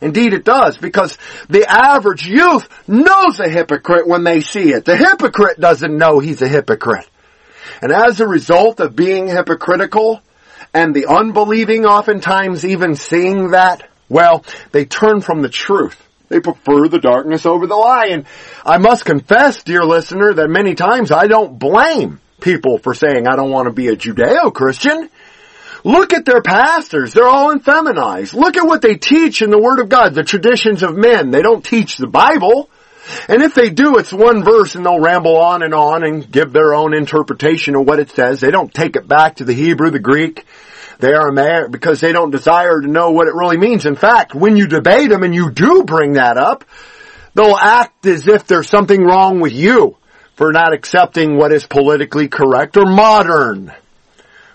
[0.00, 4.84] Indeed it does, because the average youth knows a hypocrite when they see it.
[4.84, 7.08] The hypocrite doesn't know he's a hypocrite.
[7.82, 10.22] And as a result of being hypocritical,
[10.72, 15.96] and the unbelieving oftentimes even seeing that, well, they turn from the truth.
[16.28, 18.12] They prefer the darkness over the light.
[18.12, 18.26] And
[18.64, 23.36] I must confess, dear listener, that many times I don't blame people for saying I
[23.36, 25.10] don't want to be a Judeo-Christian.
[25.84, 27.12] Look at their pastors.
[27.12, 28.34] They're all infeminized.
[28.34, 31.30] Look at what they teach in the Word of God, the traditions of men.
[31.30, 32.68] They don't teach the Bible.
[33.28, 36.52] And if they do, it's one verse and they'll ramble on and on and give
[36.52, 38.40] their own interpretation of what it says.
[38.40, 40.44] They don't take it back to the Hebrew, the Greek,
[40.98, 43.86] the Aramaic, because they don't desire to know what it really means.
[43.86, 46.64] In fact, when you debate them and you do bring that up,
[47.34, 49.96] they'll act as if there's something wrong with you
[50.36, 53.72] for not accepting what is politically correct or modern.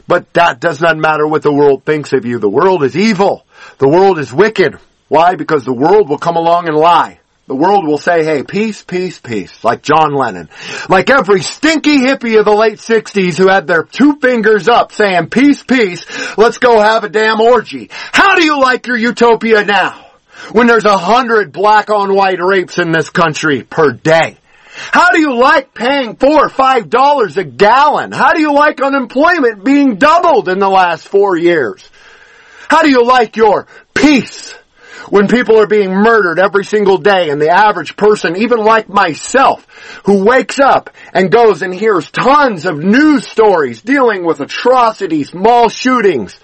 [0.07, 2.39] But that does not matter what the world thinks of you.
[2.39, 3.45] The world is evil.
[3.79, 4.75] The world is wicked.
[5.07, 5.35] Why?
[5.35, 7.19] Because the world will come along and lie.
[7.47, 10.49] The world will say, hey, peace, peace, peace, like John Lennon.
[10.89, 15.29] Like every stinky hippie of the late 60s who had their two fingers up saying,
[15.29, 16.07] peace, peace,
[16.39, 17.89] let's go have a damn orgy.
[17.91, 20.07] How do you like your utopia now?
[20.53, 24.37] When there's a hundred black on white rapes in this country per day.
[24.75, 28.11] How do you like paying four or five dollars a gallon?
[28.11, 31.89] How do you like unemployment being doubled in the last four years?
[32.69, 34.53] How do you like your peace
[35.09, 39.65] when people are being murdered every single day and the average person, even like myself,
[40.05, 45.69] who wakes up and goes and hears tons of news stories dealing with atrocities, mall
[45.69, 46.37] shootings,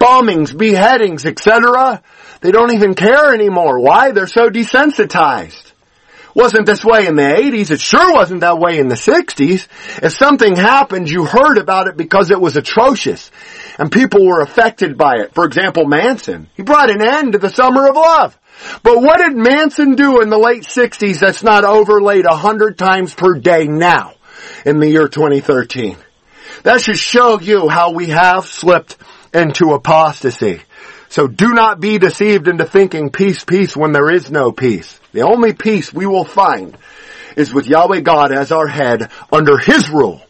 [0.00, 2.02] bombings, beheadings, etc.,
[2.40, 3.80] they don't even care anymore.
[3.80, 4.12] Why?
[4.12, 5.68] They're so desensitized
[6.34, 7.70] wasn't this way in the 80s.
[7.70, 9.66] It sure wasn't that way in the 60s.
[10.02, 13.30] If something happened, you heard about it because it was atrocious.
[13.78, 15.34] And people were affected by it.
[15.34, 16.48] For example, Manson.
[16.56, 18.38] He brought an end to the summer of love.
[18.82, 23.14] But what did Manson do in the late 60s that's not overlaid a hundred times
[23.14, 24.14] per day now
[24.64, 25.96] in the year 2013?
[26.64, 28.96] That should show you how we have slipped
[29.32, 30.62] into apostasy.
[31.08, 35.00] So do not be deceived into thinking peace, peace when there is no peace.
[35.12, 36.76] The only peace we will find
[37.36, 40.22] is with Yahweh God as our head under His rule.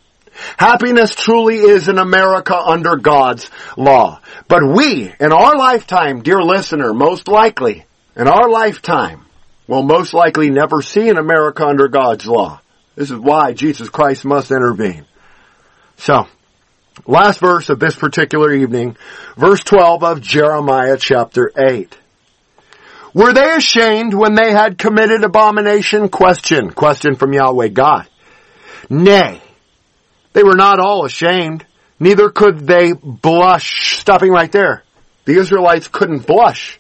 [0.57, 4.21] Happiness truly is in America under God's law.
[4.47, 7.85] But we, in our lifetime, dear listener, most likely,
[8.17, 9.25] in our lifetime,
[9.67, 12.61] will most likely never see an America under God's law.
[12.95, 15.07] This is why Jesus Christ must intervene.
[15.99, 16.27] So,
[17.07, 18.97] last verse of this particular evening,
[19.37, 21.97] verse 12 of Jeremiah chapter 8.
[23.15, 26.09] Were they ashamed when they had committed abomination?
[26.09, 26.71] Question.
[26.71, 28.07] Question from Yahweh God.
[28.91, 29.41] Nay.
[30.33, 31.65] They were not all ashamed.
[31.99, 33.99] Neither could they blush.
[33.99, 34.85] Stopping right there.
[35.25, 36.79] The Israelites couldn't blush.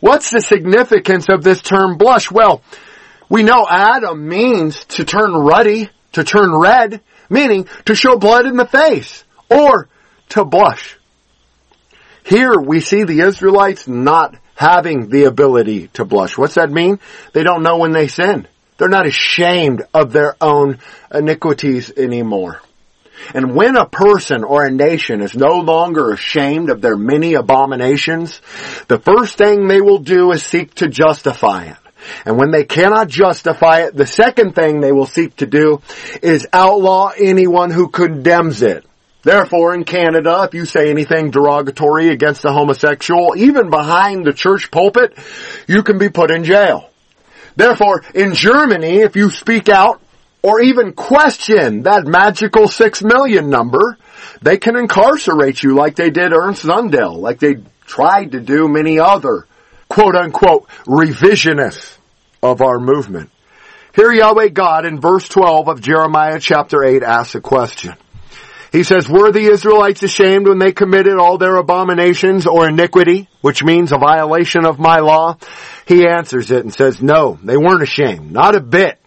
[0.00, 2.30] What's the significance of this term blush?
[2.30, 2.62] Well,
[3.28, 8.56] we know Adam means to turn ruddy, to turn red, meaning to show blood in
[8.56, 9.88] the face, or
[10.30, 10.96] to blush.
[12.24, 16.36] Here we see the Israelites not having the ability to blush.
[16.36, 16.98] What's that mean?
[17.32, 18.48] They don't know when they sin.
[18.76, 20.80] They're not ashamed of their own
[21.14, 22.60] iniquities anymore.
[23.34, 28.40] And when a person or a nation is no longer ashamed of their many abominations,
[28.88, 31.76] the first thing they will do is seek to justify it.
[32.24, 35.82] And when they cannot justify it, the second thing they will seek to do
[36.20, 38.84] is outlaw anyone who condemns it.
[39.22, 44.70] Therefore, in Canada, if you say anything derogatory against a homosexual, even behind the church
[44.70, 45.18] pulpit,
[45.66, 46.90] you can be put in jail.
[47.56, 50.00] Therefore, in Germany, if you speak out
[50.42, 53.98] or even question that magical six million number,
[54.40, 57.56] they can incarcerate you like they did Ernst Zundel, like they
[57.86, 59.46] tried to do many other
[59.88, 61.98] quote unquote revisionists
[62.42, 63.30] of our movement.
[63.96, 67.94] Here Yahweh God in verse 12 of Jeremiah chapter 8 asks a question.
[68.70, 73.64] He says, were the Israelites ashamed when they committed all their abominations or iniquity, which
[73.64, 75.38] means a violation of my law?
[75.86, 78.98] He answers it and says, no, they weren't ashamed, not a bit.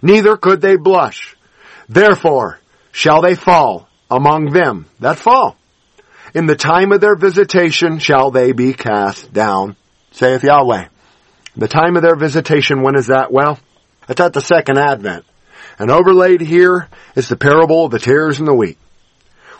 [0.00, 1.36] Neither could they blush.
[1.88, 2.58] Therefore
[2.92, 5.56] shall they fall among them that fall.
[6.34, 9.76] In the time of their visitation shall they be cast down,
[10.12, 10.88] saith Yahweh.
[11.56, 13.30] The time of their visitation, when is that?
[13.30, 13.60] Well,
[14.08, 15.24] it's at the second advent.
[15.78, 18.78] And overlaid here is the parable of the tares and the wheat.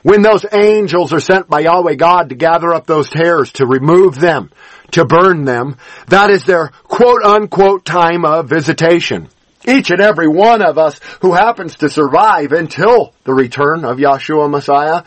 [0.05, 4.17] When those angels are sent by Yahweh God to gather up those tares, to remove
[4.17, 4.51] them,
[4.91, 5.79] to burn them,
[6.09, 9.31] that is their quote unquote time of visitation.
[9.67, 14.51] Each and every one of us who happens to survive until the return of Yahshua
[14.51, 15.05] Messiah,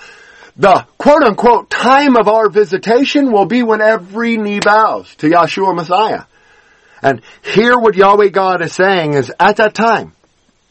[0.56, 5.76] the quote unquote time of our visitation will be when every knee bows to Yahshua
[5.76, 6.24] Messiah.
[7.04, 10.14] And here what Yahweh God is saying is at that time,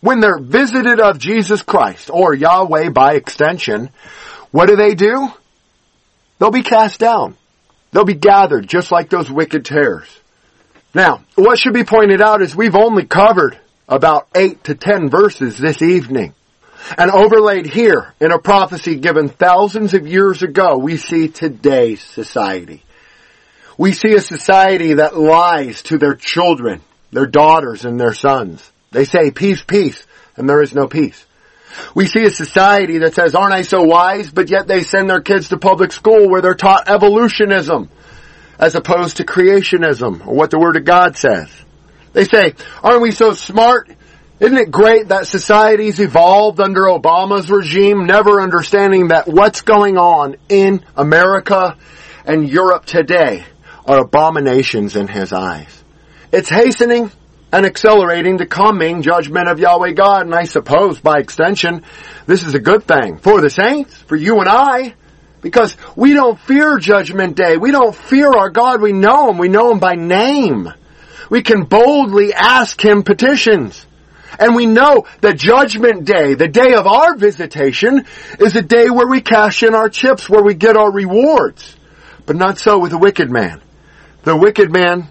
[0.06, 3.90] when they're visited of Jesus Christ, or Yahweh by extension,
[4.52, 5.26] what do they do?
[6.38, 7.36] They'll be cast down.
[7.90, 10.06] They'll be gathered just like those wicked tares.
[10.94, 15.58] Now, what should be pointed out is we've only covered about eight to ten verses
[15.58, 16.34] this evening.
[16.96, 22.84] And overlaid here in a prophecy given thousands of years ago, we see today's society.
[23.76, 26.80] We see a society that lies to their children,
[27.10, 28.70] their daughters and their sons.
[28.96, 30.02] They say peace, peace,
[30.38, 31.22] and there is no peace.
[31.94, 34.30] We see a society that says, aren't I so wise?
[34.30, 37.90] But yet they send their kids to public school where they're taught evolutionism
[38.58, 41.50] as opposed to creationism or what the Word of God says.
[42.14, 43.90] They say, aren't we so smart?
[44.40, 50.36] Isn't it great that societies evolved under Obama's regime, never understanding that what's going on
[50.48, 51.76] in America
[52.24, 53.44] and Europe today
[53.84, 55.84] are abominations in his eyes.
[56.32, 57.10] It's hastening
[57.56, 61.84] and accelerating the coming judgment of Yahweh God, and I suppose by extension,
[62.26, 64.92] this is a good thing for the saints, for you and I,
[65.40, 67.56] because we don't fear judgment day.
[67.56, 68.82] We don't fear our God.
[68.82, 69.38] We know Him.
[69.38, 70.68] We know Him by name.
[71.30, 73.86] We can boldly ask Him petitions.
[74.38, 78.04] And we know that judgment day, the day of our visitation,
[78.38, 81.74] is a day where we cash in our chips, where we get our rewards.
[82.26, 83.62] But not so with the wicked man.
[84.24, 85.08] The wicked man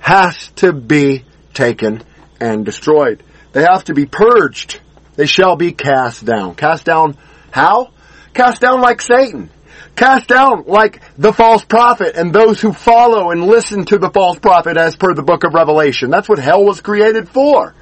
[0.00, 1.24] has to be
[1.58, 2.02] taken
[2.40, 3.22] and destroyed.
[3.52, 4.80] They have to be purged.
[5.16, 6.54] They shall be cast down.
[6.54, 7.18] Cast down
[7.50, 7.90] how?
[8.32, 9.50] Cast down like Satan.
[9.96, 14.38] Cast down like the false prophet and those who follow and listen to the false
[14.38, 16.10] prophet as per the book of Revelation.
[16.10, 17.74] That's what hell was created for.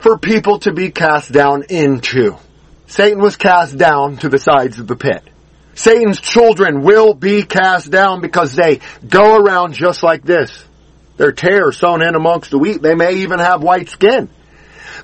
[0.00, 2.36] For people to be cast down into.
[2.88, 5.22] Satan was cast down to the sides of the pit.
[5.74, 10.64] Satan's children will be cast down because they go around just like this.
[11.16, 12.82] Their tares sown in amongst the wheat.
[12.82, 14.28] They may even have white skin.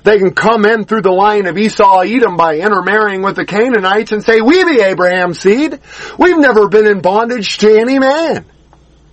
[0.03, 4.11] They can come in through the line of Esau Edom by intermarrying with the Canaanites
[4.11, 5.79] and say, we be Abraham's seed.
[6.17, 8.45] We've never been in bondage to any man.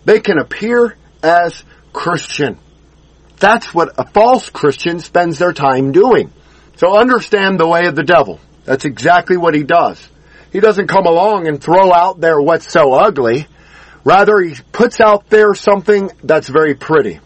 [0.05, 2.59] They can appear as Christian.
[3.39, 6.33] That's what a false Christian spends their time doing.
[6.77, 8.41] So understand the way of the devil.
[8.65, 10.07] That's exactly what he does.
[10.53, 13.47] He doesn't come along and throw out there what's so ugly.
[14.09, 17.21] Rather, he puts out there something that's very pretty.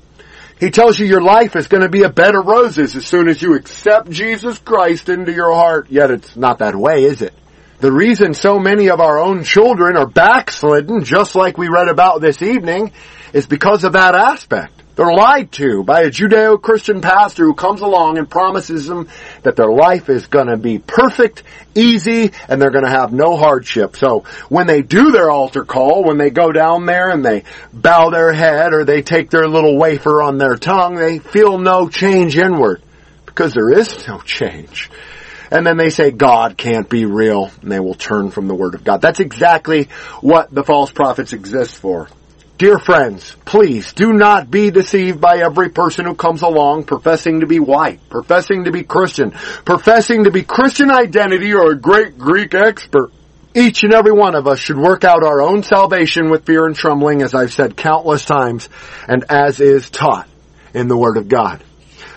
[0.58, 3.28] He tells you your life is going to be a bed of roses as soon
[3.28, 5.90] as you accept Jesus Christ into your heart.
[5.90, 7.34] Yet it's not that way, is it?
[7.78, 12.20] The reason so many of our own children are backslidden, just like we read about
[12.20, 12.90] this evening,
[13.32, 14.81] is because of that aspect.
[14.94, 19.08] They're lied to by a Judeo-Christian pastor who comes along and promises them
[19.42, 21.42] that their life is going to be perfect,
[21.74, 23.96] easy, and they're going to have no hardship.
[23.96, 28.10] So when they do their altar call, when they go down there and they bow
[28.10, 32.36] their head or they take their little wafer on their tongue, they feel no change
[32.36, 32.82] inward
[33.24, 34.90] because there is no change.
[35.50, 38.74] And then they say God can't be real and they will turn from the word
[38.74, 39.00] of God.
[39.00, 39.88] That's exactly
[40.20, 42.08] what the false prophets exist for.
[42.62, 47.46] Dear friends, please do not be deceived by every person who comes along professing to
[47.48, 52.54] be white, professing to be Christian, professing to be Christian identity or a great Greek
[52.54, 53.10] expert.
[53.52, 56.76] Each and every one of us should work out our own salvation with fear and
[56.76, 58.68] trembling, as I've said countless times,
[59.08, 60.28] and as is taught
[60.72, 61.64] in the Word of God.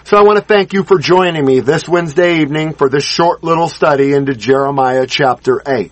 [0.03, 3.43] So I want to thank you for joining me this Wednesday evening for this short
[3.43, 5.91] little study into Jeremiah chapter 8.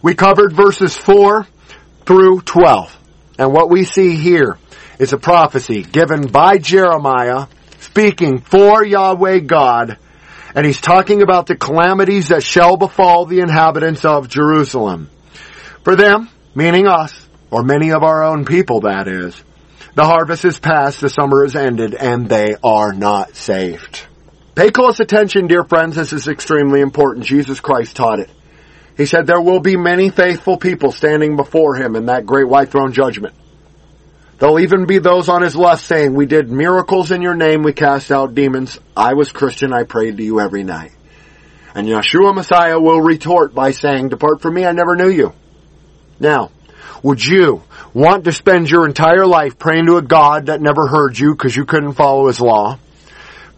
[0.00, 1.46] We covered verses 4
[2.06, 2.96] through 12.
[3.40, 4.58] And what we see here
[4.98, 7.46] is a prophecy given by Jeremiah
[7.78, 9.96] speaking for Yahweh God.
[10.54, 15.08] And he's talking about the calamities that shall befall the inhabitants of Jerusalem.
[15.84, 19.42] For them, meaning us, or many of our own people that is,
[19.94, 24.02] the harvest is past, the summer is ended, and they are not saved.
[24.54, 27.24] Pay close attention, dear friends, this is extremely important.
[27.24, 28.28] Jesus Christ taught it.
[29.00, 32.68] He said there will be many faithful people standing before him in that great white
[32.68, 33.34] throne judgment.
[34.38, 37.72] There'll even be those on his left saying, we did miracles in your name, we
[37.72, 38.78] cast out demons.
[38.94, 40.92] I was Christian, I prayed to you every night.
[41.74, 45.32] And Yeshua Messiah will retort by saying, depart from me, I never knew you.
[46.18, 46.50] Now,
[47.02, 47.62] would you
[47.94, 51.56] want to spend your entire life praying to a God that never heard you because
[51.56, 52.78] you couldn't follow his law?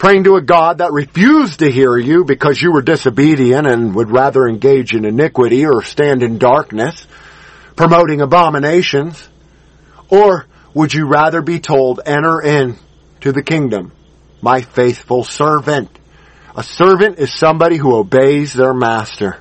[0.03, 4.11] Praying to a God that refused to hear you because you were disobedient and would
[4.11, 7.07] rather engage in iniquity or stand in darkness,
[7.77, 9.29] promoting abominations?
[10.09, 12.77] Or would you rather be told, enter in
[13.21, 13.93] to the kingdom,
[14.41, 15.97] my faithful servant?
[16.57, 19.41] A servant is somebody who obeys their master.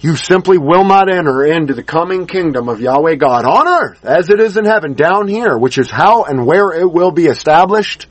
[0.00, 4.30] You simply will not enter into the coming kingdom of Yahweh God on earth as
[4.30, 8.06] it is in heaven down here, which is how and where it will be established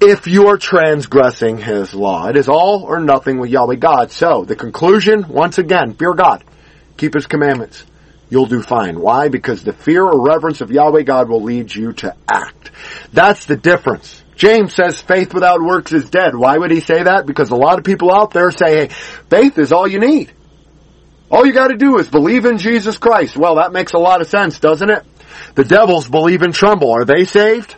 [0.00, 2.28] if you are transgressing His law.
[2.28, 4.10] It is all or nothing with Yahweh God.
[4.10, 6.44] So, the conclusion, once again, fear God.
[6.96, 7.84] Keep His commandments.
[8.28, 8.98] you'll do fine.
[8.98, 9.28] Why?
[9.28, 12.70] Because the fear or reverence of Yahweh God will lead you to act.
[13.12, 14.22] That's the difference.
[14.36, 16.34] James says faith without works is dead.
[16.34, 17.26] Why would he say that?
[17.26, 18.88] Because a lot of people out there say, hey,
[19.28, 20.32] faith is all you need.
[21.32, 23.38] All you gotta do is believe in Jesus Christ.
[23.38, 25.02] Well, that makes a lot of sense, doesn't it?
[25.54, 26.92] The devils believe and tremble.
[26.92, 27.74] Are they saved?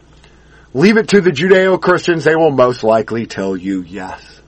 [0.75, 2.25] Leave it to the Judeo-Christians.
[2.25, 4.41] They will most likely tell you yes.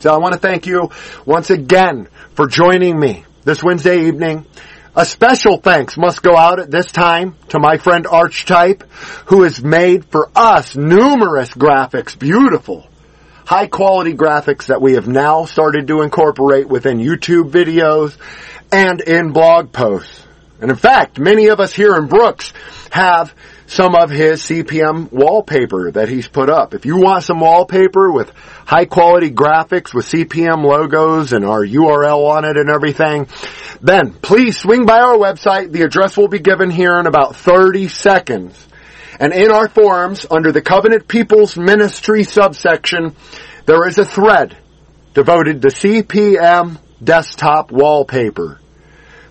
[0.00, 0.90] So I want to thank you
[1.24, 4.44] once again for joining me this Wednesday evening.
[4.94, 8.82] A special thanks must go out at this time to my friend Archetype,
[9.26, 12.86] who has made for us numerous graphics, beautiful,
[13.46, 18.16] high quality graphics that we have now started to incorporate within YouTube videos
[18.72, 20.26] and in blog posts.
[20.60, 22.52] And in fact, many of us here in Brooks
[22.90, 23.34] have
[23.66, 26.74] some of his CPM wallpaper that he's put up.
[26.74, 28.30] If you want some wallpaper with
[28.66, 33.28] high quality graphics with CPM logos and our URL on it and everything,
[33.80, 35.72] then please swing by our website.
[35.72, 38.66] The address will be given here in about 30 seconds.
[39.18, 43.14] And in our forums, under the Covenant People's Ministry subsection,
[43.66, 44.56] there is a thread
[45.14, 48.59] devoted to CPM desktop wallpaper.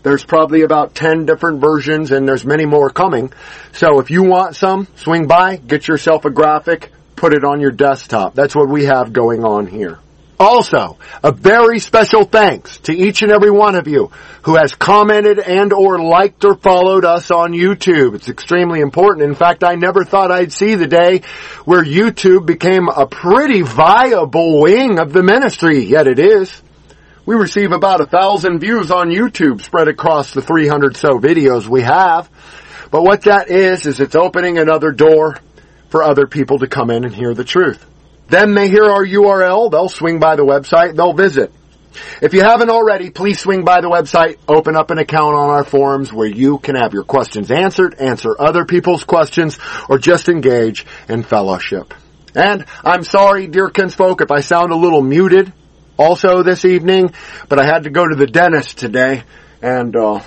[0.04, 3.32] There's probably about 10 different versions and there's many more coming.
[3.74, 7.72] So if you want some, swing by, get yourself a graphic, put it on your
[7.72, 8.34] desktop.
[8.34, 10.00] That's what we have going on here.
[10.40, 14.10] Also, a very special thanks to each and every one of you
[14.44, 18.16] who has commented and or liked or followed us on YouTube.
[18.16, 19.26] It's extremely important.
[19.26, 21.24] In fact, I never thought I'd see the day
[21.66, 26.62] where YouTube became a pretty viable wing of the ministry, yet it is.
[27.30, 31.84] We receive about a thousand views on YouTube spread across the 300 so videos we
[31.84, 32.28] have.
[32.90, 35.38] But what that is, is it's opening another door
[35.90, 37.86] for other people to come in and hear the truth.
[38.30, 41.54] Then they hear our URL, they'll swing by the website, they'll visit.
[42.20, 45.64] If you haven't already, please swing by the website, open up an account on our
[45.64, 50.84] forums where you can have your questions answered, answer other people's questions, or just engage
[51.08, 51.94] in fellowship.
[52.34, 55.54] And I'm sorry, dear kinsfolk, if I sound a little muted
[56.00, 57.14] also this evening,
[57.50, 59.24] but I had to go to the dentist today
[59.62, 60.22] and uh,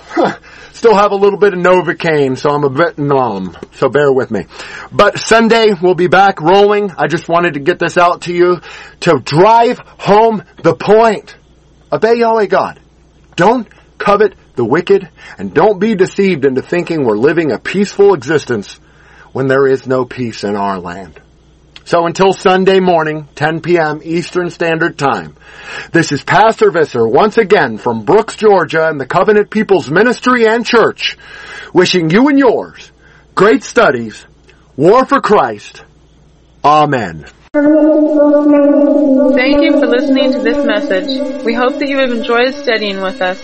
[0.71, 3.57] still have a little bit of Novocaine, so I'm a bit numb.
[3.73, 4.45] So bear with me.
[4.91, 6.91] But Sunday we'll be back rolling.
[6.91, 8.61] I just wanted to get this out to you
[9.01, 11.35] to drive home the point.
[11.91, 12.79] Obey Yahweh God.
[13.35, 13.67] Don't
[13.97, 15.09] covet the wicked
[15.39, 18.75] and don't be deceived into thinking we're living a peaceful existence
[19.31, 21.19] when there is no peace in our land.
[21.85, 23.99] So until Sunday morning, 10 p.m.
[24.03, 25.35] Eastern Standard Time,
[25.91, 30.65] this is Pastor Visser once again from Brooks, Georgia and the Covenant People's Ministry and
[30.65, 31.17] Church,
[31.73, 32.91] wishing you and yours
[33.35, 34.25] great studies,
[34.77, 35.83] war for Christ.
[36.63, 37.25] Amen.
[37.53, 37.63] Thank
[39.61, 41.43] you for listening to this message.
[41.43, 43.43] We hope that you have enjoyed studying with us.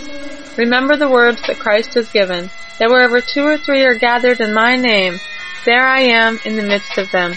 [0.57, 4.53] Remember the words that Christ has given, that wherever two or three are gathered in
[4.53, 5.19] my name,
[5.65, 7.33] there I am in the midst of them.